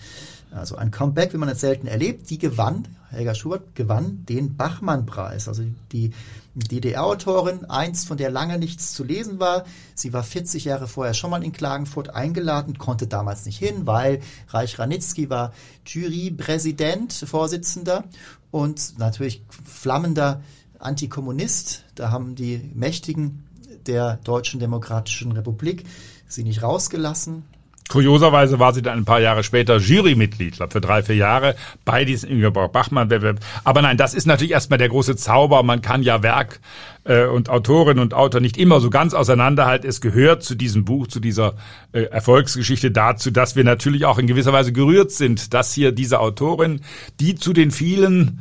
Also 0.51 0.77
ein 0.77 0.91
Comeback, 0.91 1.33
wie 1.33 1.39
man 1.39 1.49
es 1.49 1.61
selten 1.61 1.87
erlebt. 1.87 2.29
Die 2.31 2.39
gewann, 2.39 2.87
Helga 3.11 3.35
Schubert 3.35 3.75
gewann 3.75 4.25
den 4.27 4.57
Bachmann-Preis. 4.57 5.49
Also 5.49 5.63
die 5.93 6.13
DDR-Autorin, 6.55 7.65
einst 7.65 8.07
von 8.07 8.19
der 8.19 8.31
lange 8.31 8.59
nichts 8.59 8.93
zu 8.93 9.05
lesen 9.05 9.41
war. 9.41 9.65
Sie 9.95 10.13
war 10.13 10.23
40 10.23 10.67
Jahre 10.67 10.89
vorher 10.89 11.15
schon 11.15 11.31
mal 11.31 11.43
in 11.43 11.53
Klagenfurt 11.53 12.11
eingeladen, 12.11 12.77
konnte 12.77 13.07
damals 13.07 13.47
nicht 13.47 13.59
hin, 13.59 13.87
weil 13.87 14.21
Reich 14.49 14.79
Ranitzky 14.79 15.31
war 15.31 15.53
Jurypräsident, 15.87 17.13
Vorsitzender 17.13 18.05
und 18.51 18.99
natürlich 18.99 19.43
flammender 19.67 20.43
Antikommunist. 20.79 21.85
Da 21.95 22.11
haben 22.11 22.35
die 22.35 22.71
Mächtigen 22.75 23.45
der 23.87 24.17
Deutschen 24.19 24.61
Demokratischen 24.61 25.33
Republik 25.33 25.85
sie 26.33 26.45
nicht 26.45 26.63
rausgelassen. 26.63 27.45
Kurioserweise 27.89 28.59
war 28.59 28.73
sie 28.73 28.81
dann 28.81 28.99
ein 28.99 29.05
paar 29.05 29.21
Jahre 29.21 29.45
später 29.45 29.77
Jurymitglied, 29.77 30.55
glaube 30.55 30.73
für 30.73 30.81
drei, 30.81 31.03
vier 31.03 31.17
Jahre, 31.17 31.57
bei 31.85 32.07
diesem 32.07 32.31
Ingeborg 32.31 32.73
Bachmann-Wettbewerb. 32.73 33.41
Aber 33.65 33.83
nein, 33.83 33.99
das 33.99 34.15
ist 34.15 34.25
natürlich 34.25 34.53
erstmal 34.53 34.79
der 34.79 34.89
große 34.89 35.15
Zauber. 35.17 35.63
Man 35.63 35.83
kann 35.83 36.03
ja 36.03 36.23
Werk 36.23 36.61
äh, 37.05 37.27
und 37.27 37.51
Autorin 37.51 37.99
und 37.99 38.15
Autor 38.15 38.41
nicht 38.41 38.57
immer 38.57 38.81
so 38.81 38.89
ganz 38.89 39.13
auseinanderhalten. 39.13 39.87
Es 39.87 40.01
gehört 40.01 40.43
zu 40.43 40.55
diesem 40.55 40.87
Buch, 40.87 41.07
zu 41.09 41.21
dieser 41.21 41.55
äh, 41.93 42.05
Erfolgsgeschichte 42.05 42.91
dazu, 42.91 43.31
dass 43.31 43.57
wir 43.57 43.65
natürlich 43.65 44.07
auch 44.07 44.19
in 44.19 44.27
gewisser 44.27 44.55
Weise 44.55 44.73
gerührt 44.73 45.11
sind, 45.11 45.53
dass 45.53 45.75
hier 45.75 45.93
diese 45.93 46.21
Autorin, 46.21 46.81
die 47.21 47.35
zu 47.35 47.53
den 47.53 47.71
vielen 47.71 48.41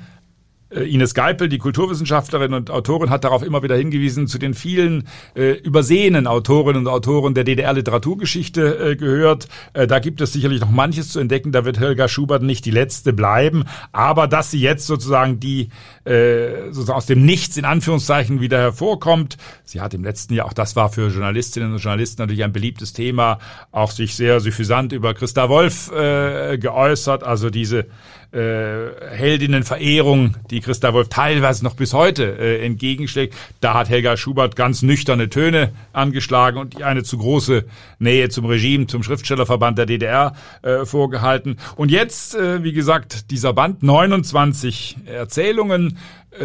Ines 0.72 1.14
Geipel, 1.14 1.50
die 1.50 1.58
Kulturwissenschaftlerin 1.58 2.54
und 2.54 2.72
Autorin, 2.72 3.10
hat 3.10 3.24
darauf 3.24 3.44
immer 3.44 3.62
wieder 3.62 3.76
hingewiesen, 3.76 4.28
zu 4.28 4.38
den 4.38 4.54
vielen 4.54 5.08
äh, 5.36 5.52
übersehenen 5.52 6.28
Autorinnen 6.28 6.88
und 6.88 6.88
Autoren 6.88 7.34
der 7.34 7.44
DDR-Literaturgeschichte 7.44 8.92
äh, 8.92 8.96
gehört. 8.96 9.48
Äh, 9.74 9.88
da 9.88 10.00
gibt 10.00 10.22
es 10.22 10.34
sicherlich 10.34 10.62
noch 10.62 10.72
manches 10.72 11.10
zu 11.10 11.20
entdecken. 11.20 11.52
Da 11.52 11.66
wird 11.66 11.80
Helga 11.80 12.08
Schubert 12.08 12.44
nicht 12.44 12.66
die 12.66 12.72
letzte 12.72 13.12
bleiben. 13.12 13.66
Aber 13.92 14.28
dass 14.28 14.52
sie 14.52 14.62
jetzt 14.62 14.88
sozusagen 14.88 15.40
die 15.40 15.70
äh, 16.06 16.66
sozusagen 16.72 16.98
aus 16.98 17.06
dem 17.06 17.26
Nichts 17.26 17.58
in 17.58 17.66
Anführungszeichen 17.66 18.42
wieder 18.42 18.60
hervorkommt. 18.60 19.38
Sie 19.64 19.82
hat 19.82 19.94
im 19.94 20.04
letzten 20.04 20.34
Jahr, 20.34 20.48
auch 20.48 20.54
das 20.54 20.76
war 20.76 20.90
für 20.90 21.10
Journalistinnen 21.10 21.72
und 21.74 21.78
Journalisten 21.80 22.22
natürlich 22.22 22.44
ein 22.44 22.54
beliebtes 22.54 22.94
Thema, 22.94 23.40
auch 23.72 23.92
sich 23.92 24.16
sehr 24.16 24.40
suffisant 24.40 24.94
über 24.94 25.14
Christa 25.14 25.50
Wolf 25.50 25.92
äh, 25.92 26.58
geäußert. 26.58 27.24
Also 27.24 27.50
diese 27.50 27.86
äh, 28.34 28.92
Heldinnenverehrung, 29.12 30.36
die 30.50 30.62
Christa 30.62 30.94
Wolf 30.94 31.10
teilweise 31.10 31.66
noch 31.66 31.76
bis 31.76 31.94
heute 31.94 32.24
äh, 32.40 32.66
entgegenschlägt. 32.66 33.36
Da 33.60 33.74
hat 33.74 33.90
Helga 33.90 34.16
Schubert 34.16 34.56
ganz 34.56 34.82
nüchterne 34.82 35.30
Töne 35.30 35.74
angeschlagen 35.92 36.58
und 36.58 36.82
eine 36.82 37.04
zu 37.04 37.18
große 37.18 37.66
Nähe 38.00 38.30
zum 38.30 38.46
Regime, 38.46 38.88
zum 38.88 39.04
Schriftstellerverband 39.04 39.78
der 39.78 39.86
DDR 39.86 40.34
äh, 40.62 40.86
vorgehalten. 40.86 41.58
Und 41.76 41.92
jetzt, 41.92 42.36
äh, 42.36 42.64
wie 42.64 42.72
gesagt, 42.72 43.32
dieser 43.32 43.52
Band 43.52 43.84
29 43.84 44.98
Erzählungen, 45.06 45.88
äh, 45.90 45.96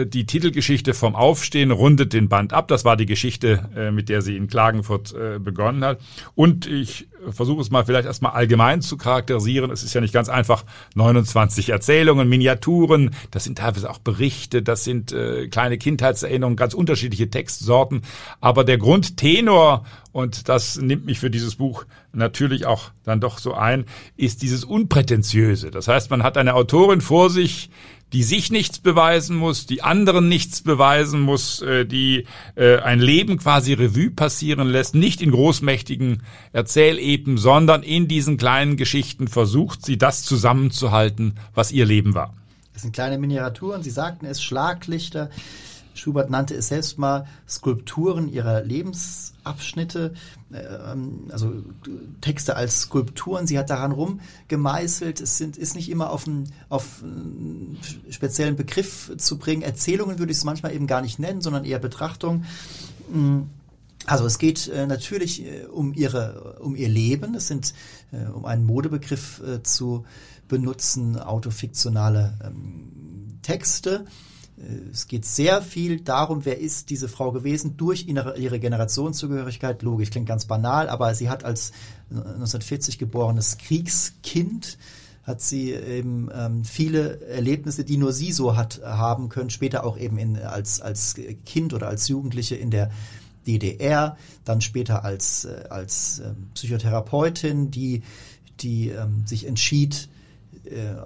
die 0.05 0.27
Titelgeschichte 0.27 0.95
vom 0.95 1.15
Aufstehen 1.15 1.71
rundet 1.71 2.13
den 2.13 2.29
Band 2.29 2.53
ab. 2.53 2.67
Das 2.69 2.85
war 2.85 2.97
die 2.97 3.07
Geschichte, 3.07 3.69
äh, 3.77 3.91
mit 3.91 4.09
der 4.09 4.21
sie 4.21 4.37
in 4.37 4.49
Klagenfurt 4.49 5.15
äh, 5.15 5.39
begonnen 5.39 5.85
hat. 5.85 6.01
Und 6.35 6.67
ich 6.67 7.09
versuche 7.31 7.61
es 7.61 7.71
mal 7.71 7.85
vielleicht 7.85 8.07
erstmal 8.07 8.33
allgemein 8.33 8.83
zu 8.83 8.97
charakterisieren. 8.97 9.71
Es 9.71 9.83
ist 9.83 9.95
ja 9.95 10.01
nicht 10.01 10.13
ganz 10.13 10.29
einfach. 10.29 10.65
29 10.95 11.71
Erzählungen, 11.71 12.29
Miniaturen, 12.29 13.11
das 13.31 13.45
sind 13.45 13.59
teilweise 13.59 13.91
auch 13.91 13.99
Berichte, 13.99 14.63
das 14.63 14.85
sind 14.85 15.13
äh, 15.13 15.49
kleine 15.49 15.79
Kindheitserinnerungen, 15.79 16.57
ganz 16.57 16.75
unterschiedliche 16.75 17.31
Textsorten. 17.31 18.03
Aber 18.41 18.65
der 18.65 18.79
Grundtenor, 18.79 19.85
und 20.13 20.49
das 20.49 20.79
nimmt 20.81 21.07
mich 21.07 21.19
für 21.19 21.31
dieses 21.31 21.57
Buch 21.57 21.85
natürlich 22.13 22.67
auch 22.67 22.91
dann 23.05 23.21
doch 23.21 23.39
so 23.39 23.55
ein, 23.55 23.85
ist 24.17 24.43
dieses 24.43 24.65
Unprätentiöse. 24.65 25.71
Das 25.71 25.89
heißt, 25.89 26.11
man 26.11 26.23
hat 26.23 26.37
eine 26.37 26.55
Autorin 26.55 27.01
vor 27.01 27.31
sich, 27.31 27.71
die 28.13 28.23
sich 28.23 28.51
nichts 28.51 28.79
beweisen 28.79 29.37
muss, 29.37 29.67
die 29.67 29.83
anderen 29.83 30.29
nichts 30.29 30.63
beweisen 30.63 31.21
muss, 31.21 31.61
äh, 31.63 31.85
die 31.85 32.27
äh, 32.55 32.79
ein 32.79 33.01
Leben 33.01 33.39
quasi 33.39 33.73
Revue 33.73 34.11
passieren 34.11 34.69
lässt, 34.69 34.95
nicht 34.95 35.23
in 35.23 35.33
großmächtigen 35.33 36.23
Erzählepen, 36.53 37.37
sondern 37.37 37.83
in 37.83 38.09
diesen 38.09 38.37
kleinen 38.37 38.77
Geschichten 38.77 39.29
versucht 39.29 39.85
sie 39.85 39.99
das 39.99 40.23
zusammenzuhalten, 40.23 41.35
was 41.55 41.73
ihr 41.73 41.85
Leben 41.85 42.15
war. 42.15 42.33
Das 42.73 42.83
sind 42.83 42.93
kleine 42.93 43.19
Miniaturen, 43.19 43.83
Sie 43.83 43.91
sagten 43.91 44.27
es, 44.27 44.43
Schlaglichter. 44.43 45.31
Schubert 45.97 46.31
nannte 46.31 46.55
es 46.55 46.69
selbst 46.69 46.99
mal 46.99 47.27
Skulpturen 47.49 48.29
ihrer 48.29 48.63
Lebensabschnitte, 48.63 50.15
ähm, 50.53 51.29
also 51.31 51.53
Texte 52.21 52.57
als 52.57 52.83
Skulpturen. 52.83 53.47
Sie 53.47 53.59
hat 53.59 53.71
daran 53.71 53.93
rumgemeißelt. 53.93 55.21
Es 55.21 55.39
sind, 55.39 55.57
ist 55.57 55.75
nicht 55.75 55.91
immer 55.91 56.11
auf 56.11 56.27
einen, 56.27 56.53
auf 56.69 57.03
einen 57.03 57.79
speziellen 58.11 58.57
Begriff 58.57 59.13
zu 59.17 59.39
bringen. 59.39 59.63
Erzählungen 59.63 60.19
würde 60.19 60.33
ich 60.33 60.39
es 60.39 60.45
manchmal 60.45 60.75
eben 60.75 60.87
gar 60.87 61.03
nicht 61.03 61.19
nennen, 61.19 61.41
sondern 61.41 61.65
eher 61.65 61.79
Betrachtung. 61.79 62.45
Also 64.07 64.25
es 64.25 64.39
geht 64.39 64.69
äh, 64.69 64.87
natürlich 64.87 65.45
äh, 65.45 65.65
um 65.65 65.93
ihre, 65.93 66.59
um 66.61 66.77
ihr 66.77 66.89
Leben. 66.89 67.35
Es 67.35 67.49
sind, 67.49 67.75
äh, 68.13 68.27
um 68.27 68.45
einen 68.45 68.65
Modebegriff 68.65 69.43
äh, 69.43 69.63
zu 69.63 70.05
benutzen, 70.49 71.19
autofiktionale 71.19 72.35
ähm, 72.45 73.39
Texte. 73.43 74.07
Äh, 74.59 74.91
es 74.91 75.07
geht 75.07 75.25
sehr 75.25 75.63
viel 75.63 76.01
darum, 76.01 76.45
wer 76.45 76.59
ist 76.59 76.91
diese 76.91 77.09
Frau 77.09 77.33
gewesen 77.33 77.77
durch 77.77 78.07
ihre, 78.07 78.61
Generationszugehörigkeit. 78.61 79.83
Logisch, 79.83 80.11
klingt 80.11 80.29
ganz 80.29 80.47
banal, 80.47 80.89
aber 80.89 81.15
sie 81.15 81.29
hat 81.29 81.45
als 81.45 81.73
1940 82.11 82.99
geborenes 82.99 83.59
Kriegskind 83.59 84.79
hat 85.23 85.41
sie 85.41 85.73
eben 85.73 86.31
ähm, 86.33 86.65
viele 86.65 87.21
Erlebnisse, 87.27 87.85
die 87.85 87.97
nur 87.97 88.13
sie 88.13 88.31
so 88.31 88.57
hat 88.57 88.81
haben 88.85 89.29
können, 89.29 89.51
später 89.51 89.85
auch 89.85 89.99
eben 89.99 90.19
in, 90.19 90.39
als, 90.39 90.81
als 90.81 91.17
Kind 91.45 91.75
oder 91.75 91.89
als 91.89 92.07
Jugendliche 92.07 92.55
in 92.55 92.71
der 92.71 92.93
DDR, 93.45 94.17
dann 94.45 94.61
später 94.61 95.05
als, 95.05 95.45
äh, 95.45 95.65
als 95.69 96.21
ähm, 96.21 96.51
Psychotherapeutin, 96.55 97.73
die, 97.73 98.03
die 98.61 98.91
ähm, 98.91 99.27
sich 99.27 99.47
entschied, 99.47 100.05
äh, 100.05 100.16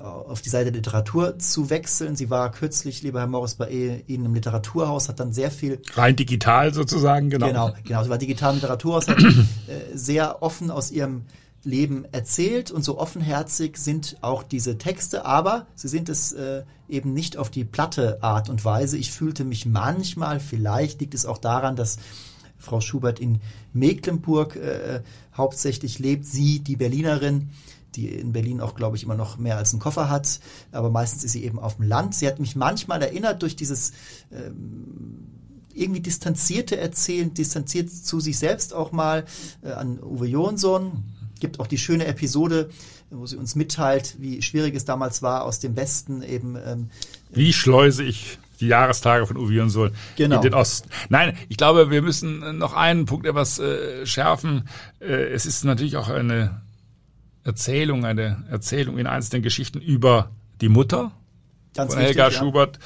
auf 0.01 0.40
die 0.42 0.49
Seite 0.49 0.70
Literatur 0.70 1.38
zu 1.38 1.70
wechseln. 1.70 2.16
Sie 2.16 2.31
war 2.31 2.51
kürzlich, 2.51 3.03
lieber 3.03 3.20
Herr 3.20 3.27
Morris, 3.27 3.55
bei 3.55 3.70
Ihnen 3.70 4.25
im 4.27 4.35
Literaturhaus, 4.35 5.09
hat 5.09 5.20
dann 5.20 5.33
sehr 5.33 5.51
viel... 5.51 5.81
Rein 5.94 6.16
digital 6.16 6.73
sozusagen, 6.73 7.31
genau. 7.31 7.49
Genau, 7.49 7.75
genau. 7.85 8.03
Sie 8.03 8.11
war 8.11 8.18
digital 8.18 8.51
im 8.51 8.57
Literaturhaus, 8.57 9.09
hat 9.09 9.18
äh, 9.23 9.33
sehr 9.94 10.42
offen 10.42 10.70
aus 10.70 10.90
ihrem 10.90 11.23
Leben 11.62 12.07
erzählt 12.11 12.70
und 12.70 12.85
so 12.85 12.99
offenherzig 12.99 13.77
sind 13.77 14.16
auch 14.23 14.42
diese 14.42 14.79
Texte, 14.79 15.27
aber 15.27 15.66
sie 15.75 15.88
sind 15.88 16.09
es 16.09 16.33
äh, 16.33 16.62
eben 16.88 17.12
nicht 17.12 17.37
auf 17.37 17.51
die 17.51 17.64
platte 17.64 18.23
Art 18.23 18.49
und 18.49 18.64
Weise. 18.64 18.96
Ich 18.96 19.11
fühlte 19.11 19.44
mich 19.44 19.66
manchmal, 19.66 20.40
vielleicht 20.40 21.01
liegt 21.01 21.14
es 21.14 21.27
auch 21.27 21.38
daran, 21.38 21.77
dass 21.77 21.99
Frau 22.59 22.81
Schubert 22.81 23.20
in 23.20 23.40
Mecklenburg 23.73 24.57
äh, 24.57 25.03
hauptsächlich 25.37 25.99
lebt, 25.99 26.25
sie, 26.27 26.61
die 26.61 26.77
Berlinerin, 26.77 27.51
die 27.96 28.09
in 28.09 28.33
Berlin 28.33 28.61
auch, 28.61 28.74
glaube 28.74 28.96
ich, 28.96 29.03
immer 29.03 29.14
noch 29.14 29.38
mehr 29.38 29.57
als 29.57 29.72
einen 29.72 29.81
Koffer 29.81 30.09
hat, 30.09 30.40
aber 30.72 30.90
meistens 30.90 31.24
ist 31.24 31.33
sie 31.33 31.44
eben 31.44 31.59
auf 31.59 31.76
dem 31.76 31.87
Land. 31.87 32.14
Sie 32.14 32.26
hat 32.26 32.38
mich 32.38 32.57
manchmal 32.57 33.03
erinnert 33.03 33.42
durch 33.42 33.57
dieses 33.57 33.92
ähm, 34.33 35.26
irgendwie 35.74 36.00
distanzierte 36.00 36.76
Erzählen, 36.76 37.33
distanziert 37.33 37.90
zu 37.90 38.20
sich 38.20 38.38
selbst 38.38 38.74
auch 38.74 38.92
mal 38.92 39.24
äh, 39.62 39.72
an 39.72 39.98
Uwe 40.03 40.26
Jonsson. 40.26 41.05
Gibt 41.40 41.59
auch 41.61 41.66
die 41.66 41.79
schöne 41.79 42.07
Episode, 42.07 42.70
wo 43.11 43.26
sie 43.26 43.37
uns 43.37 43.55
mitteilt, 43.55 44.16
wie 44.20 44.42
schwierig 44.42 44.74
es 44.74 44.85
damals 44.85 45.22
war, 45.22 45.44
aus 45.44 45.59
dem 45.59 45.76
Westen 45.76 46.22
eben. 46.22 46.57
Ähm, 46.57 46.90
wie 47.31 47.53
schleuse 47.53 48.05
ich 48.05 48.38
die 48.61 48.66
Jahrestage 48.66 49.26
von 49.26 49.37
Uwe 49.37 49.55
Jonsson 49.55 49.90
genau. 50.16 50.37
in 50.37 50.42
den 50.42 50.55
Osten. 50.55 50.90
Nein, 51.09 51.37
ich 51.48 51.57
glaube, 51.57 51.90
wir 51.90 52.03
müssen 52.03 52.59
noch 52.59 52.74
einen 52.74 53.07
Punkt 53.07 53.26
etwas 53.26 53.59
äh, 53.59 54.05
schärfen. 54.05 54.68
Äh, 55.00 55.33
es 55.33 55.46
ist 55.46 55.64
natürlich 55.64 55.96
auch 55.96 56.09
eine 56.09 56.61
Erzählung, 57.44 58.05
eine 58.05 58.44
Erzählung 58.50 58.98
in 58.98 59.07
einzelnen 59.07 59.42
Geschichten 59.42 59.81
über 59.81 60.31
die 60.61 60.68
Mutter 60.68 61.12
Ganz 61.74 61.94
von 61.94 62.03
Helga 62.03 62.26
wichtig, 62.26 62.38
Schubert. 62.38 62.76
Ja. 62.76 62.83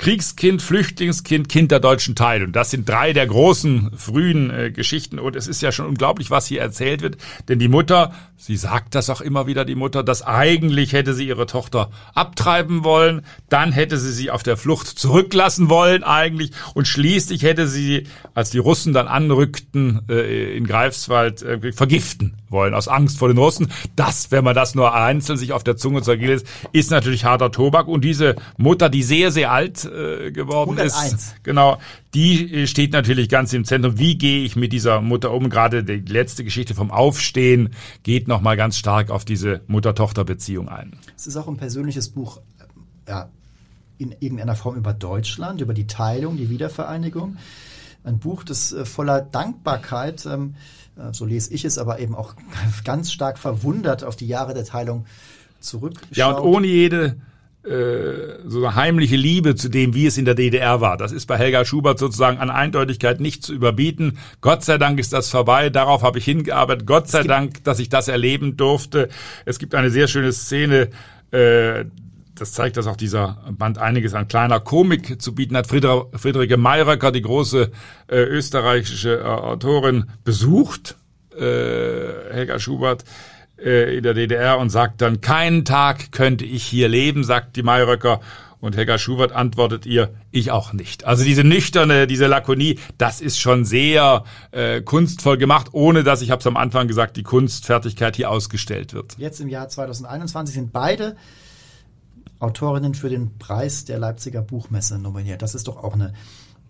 Kriegskind, 0.00 0.62
Flüchtlingskind, 0.62 1.50
Kind 1.50 1.70
der 1.70 1.78
deutschen 1.78 2.14
Teilung. 2.14 2.52
Das 2.52 2.70
sind 2.70 2.88
drei 2.88 3.12
der 3.12 3.26
großen 3.26 3.90
frühen 3.98 4.48
äh, 4.48 4.70
Geschichten. 4.70 5.18
Und 5.18 5.36
es 5.36 5.46
ist 5.46 5.60
ja 5.60 5.72
schon 5.72 5.84
unglaublich, 5.84 6.30
was 6.30 6.46
hier 6.46 6.62
erzählt 6.62 7.02
wird, 7.02 7.18
denn 7.50 7.58
die 7.58 7.68
Mutter, 7.68 8.14
sie 8.38 8.56
sagt 8.56 8.94
das 8.94 9.10
auch 9.10 9.20
immer 9.20 9.46
wieder, 9.46 9.66
die 9.66 9.74
Mutter, 9.74 10.02
dass 10.02 10.22
eigentlich 10.22 10.94
hätte 10.94 11.12
sie 11.12 11.28
ihre 11.28 11.44
Tochter 11.44 11.90
abtreiben 12.14 12.82
wollen, 12.82 13.20
dann 13.50 13.72
hätte 13.72 13.98
sie 13.98 14.12
sie 14.12 14.30
auf 14.30 14.42
der 14.42 14.56
Flucht 14.56 14.86
zurücklassen 14.86 15.68
wollen 15.68 16.02
eigentlich. 16.02 16.52
Und 16.72 16.88
schließlich 16.88 17.42
hätte 17.42 17.68
sie, 17.68 18.06
als 18.32 18.48
die 18.48 18.58
Russen 18.58 18.94
dann 18.94 19.06
anrückten 19.06 20.00
äh, 20.08 20.56
in 20.56 20.66
Greifswald, 20.66 21.42
äh, 21.42 21.72
vergiften 21.72 22.38
wollen, 22.48 22.72
aus 22.72 22.88
Angst 22.88 23.18
vor 23.18 23.28
den 23.28 23.36
Russen. 23.36 23.70
Das, 23.96 24.30
wenn 24.30 24.44
man 24.44 24.54
das 24.54 24.74
nur 24.74 24.94
einzeln 24.94 25.36
sich 25.36 25.52
auf 25.52 25.62
der 25.62 25.76
Zunge 25.76 26.00
zergehen 26.00 26.30
lässt, 26.30 26.46
ist 26.72 26.90
natürlich 26.90 27.26
harter 27.26 27.52
Tobak. 27.52 27.86
Und 27.86 28.02
diese 28.02 28.36
Mutter, 28.56 28.88
die 28.88 29.02
sehr, 29.02 29.30
sehr 29.30 29.52
alt 29.52 29.89
äh, 29.90 30.30
geworden 30.32 30.78
101. 30.78 31.12
ist. 31.12 31.34
Genau, 31.42 31.78
die 32.14 32.62
äh, 32.62 32.66
steht 32.66 32.92
natürlich 32.92 33.28
ganz 33.28 33.52
im 33.52 33.64
Zentrum. 33.64 33.98
Wie 33.98 34.16
gehe 34.16 34.44
ich 34.44 34.56
mit 34.56 34.72
dieser 34.72 35.00
Mutter 35.00 35.32
um? 35.32 35.50
Gerade 35.50 35.84
die 35.84 35.98
letzte 36.12 36.44
Geschichte 36.44 36.74
vom 36.74 36.90
Aufstehen 36.90 37.70
geht 38.02 38.28
nochmal 38.28 38.56
ganz 38.56 38.76
stark 38.76 39.10
auf 39.10 39.24
diese 39.24 39.62
Mutter-Tochter-Beziehung 39.66 40.68
ein. 40.68 40.98
Es 41.16 41.26
ist 41.26 41.36
auch 41.36 41.48
ein 41.48 41.56
persönliches 41.56 42.08
Buch, 42.08 42.40
ja, 43.08 43.28
in 43.98 44.12
irgendeiner 44.18 44.56
Form 44.56 44.76
über 44.76 44.94
Deutschland, 44.94 45.60
über 45.60 45.74
die 45.74 45.86
Teilung, 45.86 46.36
die 46.36 46.48
Wiedervereinigung. 46.48 47.36
Ein 48.02 48.18
Buch, 48.18 48.44
das 48.44 48.72
äh, 48.72 48.86
voller 48.86 49.20
Dankbarkeit, 49.20 50.24
ähm, 50.24 50.54
äh, 50.96 51.12
so 51.12 51.26
lese 51.26 51.52
ich 51.52 51.64
es, 51.66 51.76
aber 51.76 51.98
eben 51.98 52.14
auch 52.14 52.34
ganz 52.84 53.12
stark 53.12 53.38
verwundert 53.38 54.04
auf 54.04 54.16
die 54.16 54.26
Jahre 54.26 54.54
der 54.54 54.64
Teilung 54.64 55.04
zurückschaut. 55.60 56.16
Ja, 56.16 56.30
und 56.30 56.42
ohne 56.42 56.66
jede 56.66 57.04
äh, 57.04 57.14
so 57.62 58.58
eine 58.58 58.74
heimliche 58.74 59.16
Liebe 59.16 59.54
zu 59.54 59.68
dem, 59.68 59.94
wie 59.94 60.06
es 60.06 60.16
in 60.16 60.24
der 60.24 60.34
DDR 60.34 60.80
war. 60.80 60.96
Das 60.96 61.12
ist 61.12 61.26
bei 61.26 61.36
Helga 61.36 61.66
Schubert 61.66 61.98
sozusagen 61.98 62.38
an 62.38 62.48
Eindeutigkeit 62.48 63.20
nicht 63.20 63.42
zu 63.42 63.52
überbieten. 63.52 64.18
Gott 64.40 64.64
sei 64.64 64.78
Dank 64.78 64.98
ist 64.98 65.12
das 65.12 65.28
vorbei. 65.28 65.68
Darauf 65.68 66.02
habe 66.02 66.18
ich 66.18 66.24
hingearbeitet. 66.24 66.86
Gott 66.86 67.08
sei 67.08 67.22
Dank, 67.22 67.62
dass 67.64 67.78
ich 67.78 67.90
das 67.90 68.08
erleben 68.08 68.56
durfte. 68.56 69.10
Es 69.44 69.58
gibt 69.58 69.74
eine 69.74 69.90
sehr 69.90 70.08
schöne 70.08 70.32
Szene, 70.32 70.88
äh, 71.32 71.84
das 72.40 72.52
zeigt, 72.52 72.78
dass 72.78 72.86
auch 72.86 72.96
dieser 72.96 73.44
Band 73.50 73.78
einiges 73.78 74.14
an 74.14 74.26
kleiner 74.26 74.60
Komik 74.60 75.20
zu 75.20 75.34
bieten 75.34 75.56
hat. 75.56 75.66
Frieder, 75.66 76.06
Friederike 76.14 76.56
Mayröcker, 76.56 77.12
die 77.12 77.20
große 77.20 77.70
äh, 78.08 78.16
österreichische 78.16 79.18
äh, 79.18 79.24
Autorin, 79.24 80.06
besucht 80.24 80.96
äh, 81.36 82.32
Helga 82.32 82.58
Schubert 82.58 83.04
äh, 83.64 83.96
in 83.96 84.02
der 84.02 84.14
DDR 84.14 84.58
und 84.58 84.70
sagt 84.70 85.00
dann, 85.00 85.20
keinen 85.20 85.64
Tag 85.64 86.12
könnte 86.12 86.44
ich 86.44 86.64
hier 86.64 86.88
leben, 86.88 87.24
sagt 87.24 87.56
die 87.56 87.62
Mayröcker. 87.62 88.20
Und 88.60 88.76
Helga 88.76 88.98
Schubert 88.98 89.32
antwortet 89.32 89.86
ihr, 89.86 90.10
ich 90.30 90.50
auch 90.50 90.74
nicht. 90.74 91.04
Also 91.04 91.24
diese 91.24 91.44
nüchterne, 91.44 92.06
diese 92.06 92.26
Lakonie, 92.26 92.78
das 92.98 93.22
ist 93.22 93.40
schon 93.40 93.64
sehr 93.64 94.24
äh, 94.50 94.82
kunstvoll 94.82 95.38
gemacht, 95.38 95.68
ohne 95.72 96.04
dass, 96.04 96.20
ich 96.20 96.30
habe 96.30 96.40
es 96.40 96.46
am 96.46 96.58
Anfang 96.58 96.86
gesagt, 96.86 97.16
die 97.16 97.22
Kunstfertigkeit 97.22 98.16
hier 98.16 98.30
ausgestellt 98.30 98.92
wird. 98.92 99.16
Jetzt 99.16 99.40
im 99.40 99.48
Jahr 99.48 99.70
2021 99.70 100.54
sind 100.54 100.72
beide 100.74 101.16
Autorinnen 102.38 102.94
für 102.94 103.08
den 103.08 103.38
Preis 103.38 103.86
der 103.86 103.98
Leipziger 103.98 104.42
Buchmesse 104.42 104.98
nominiert. 104.98 105.40
Das 105.40 105.54
ist 105.54 105.66
doch 105.66 105.82
auch 105.82 105.94
eine 105.94 106.12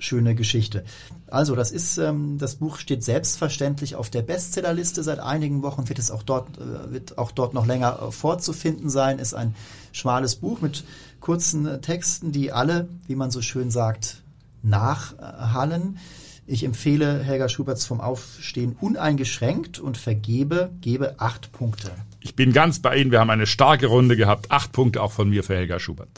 schöne 0.00 0.34
Geschichte. 0.34 0.84
Also, 1.28 1.54
das 1.54 1.70
ist, 1.70 1.98
ähm, 1.98 2.38
das 2.38 2.56
Buch 2.56 2.78
steht 2.78 3.04
selbstverständlich 3.04 3.94
auf 3.94 4.10
der 4.10 4.22
Bestsellerliste 4.22 5.02
seit 5.02 5.20
einigen 5.20 5.62
Wochen, 5.62 5.88
wird 5.88 5.98
es 5.98 6.10
auch 6.10 6.24
dort, 6.24 6.58
äh, 6.58 6.92
wird 6.92 7.18
auch 7.18 7.30
dort 7.30 7.54
noch 7.54 7.66
länger 7.66 8.00
äh, 8.02 8.10
vorzufinden 8.10 8.90
sein, 8.90 9.18
ist 9.18 9.34
ein 9.34 9.54
schmales 9.92 10.36
Buch 10.36 10.60
mit 10.60 10.84
kurzen 11.20 11.66
äh, 11.66 11.80
Texten, 11.80 12.32
die 12.32 12.50
alle, 12.50 12.88
wie 13.06 13.14
man 13.14 13.30
so 13.30 13.42
schön 13.42 13.70
sagt, 13.70 14.22
nachhallen. 14.62 15.98
Ich 16.46 16.64
empfehle 16.64 17.22
Helga 17.22 17.48
Schuberts 17.48 17.86
vom 17.86 18.00
Aufstehen 18.00 18.76
uneingeschränkt 18.80 19.78
und 19.78 19.96
vergebe, 19.96 20.70
gebe 20.80 21.14
acht 21.20 21.52
Punkte. 21.52 21.92
Ich 22.20 22.34
bin 22.34 22.52
ganz 22.52 22.80
bei 22.80 22.96
Ihnen. 22.96 23.12
Wir 23.12 23.20
haben 23.20 23.30
eine 23.30 23.46
starke 23.46 23.86
Runde 23.86 24.16
gehabt. 24.16 24.50
Acht 24.50 24.72
Punkte 24.72 25.02
auch 25.02 25.12
von 25.12 25.30
mir 25.30 25.44
für 25.44 25.54
Helga 25.54 25.78
Schubert. 25.78 26.08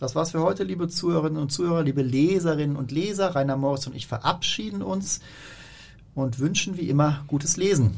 Das 0.00 0.14
war's 0.14 0.30
für 0.30 0.40
heute, 0.40 0.64
liebe 0.64 0.88
Zuhörerinnen 0.88 1.40
und 1.40 1.52
Zuhörer, 1.52 1.82
liebe 1.82 2.00
Leserinnen 2.00 2.76
und 2.76 2.90
Leser. 2.90 3.34
Rainer 3.34 3.58
Morris 3.58 3.86
und 3.86 3.94
ich 3.94 4.06
verabschieden 4.06 4.80
uns 4.80 5.20
und 6.14 6.38
wünschen 6.38 6.78
wie 6.78 6.88
immer 6.88 7.22
gutes 7.26 7.58
Lesen. 7.58 7.94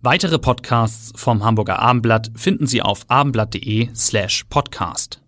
Weitere 0.00 0.38
Podcasts 0.38 1.12
vom 1.16 1.42
Hamburger 1.42 1.80
Abendblatt 1.80 2.30
finden 2.36 2.68
Sie 2.68 2.82
auf 2.82 3.04
abendblatt.de 3.08 3.88
slash 3.96 4.44
podcast. 4.48 5.21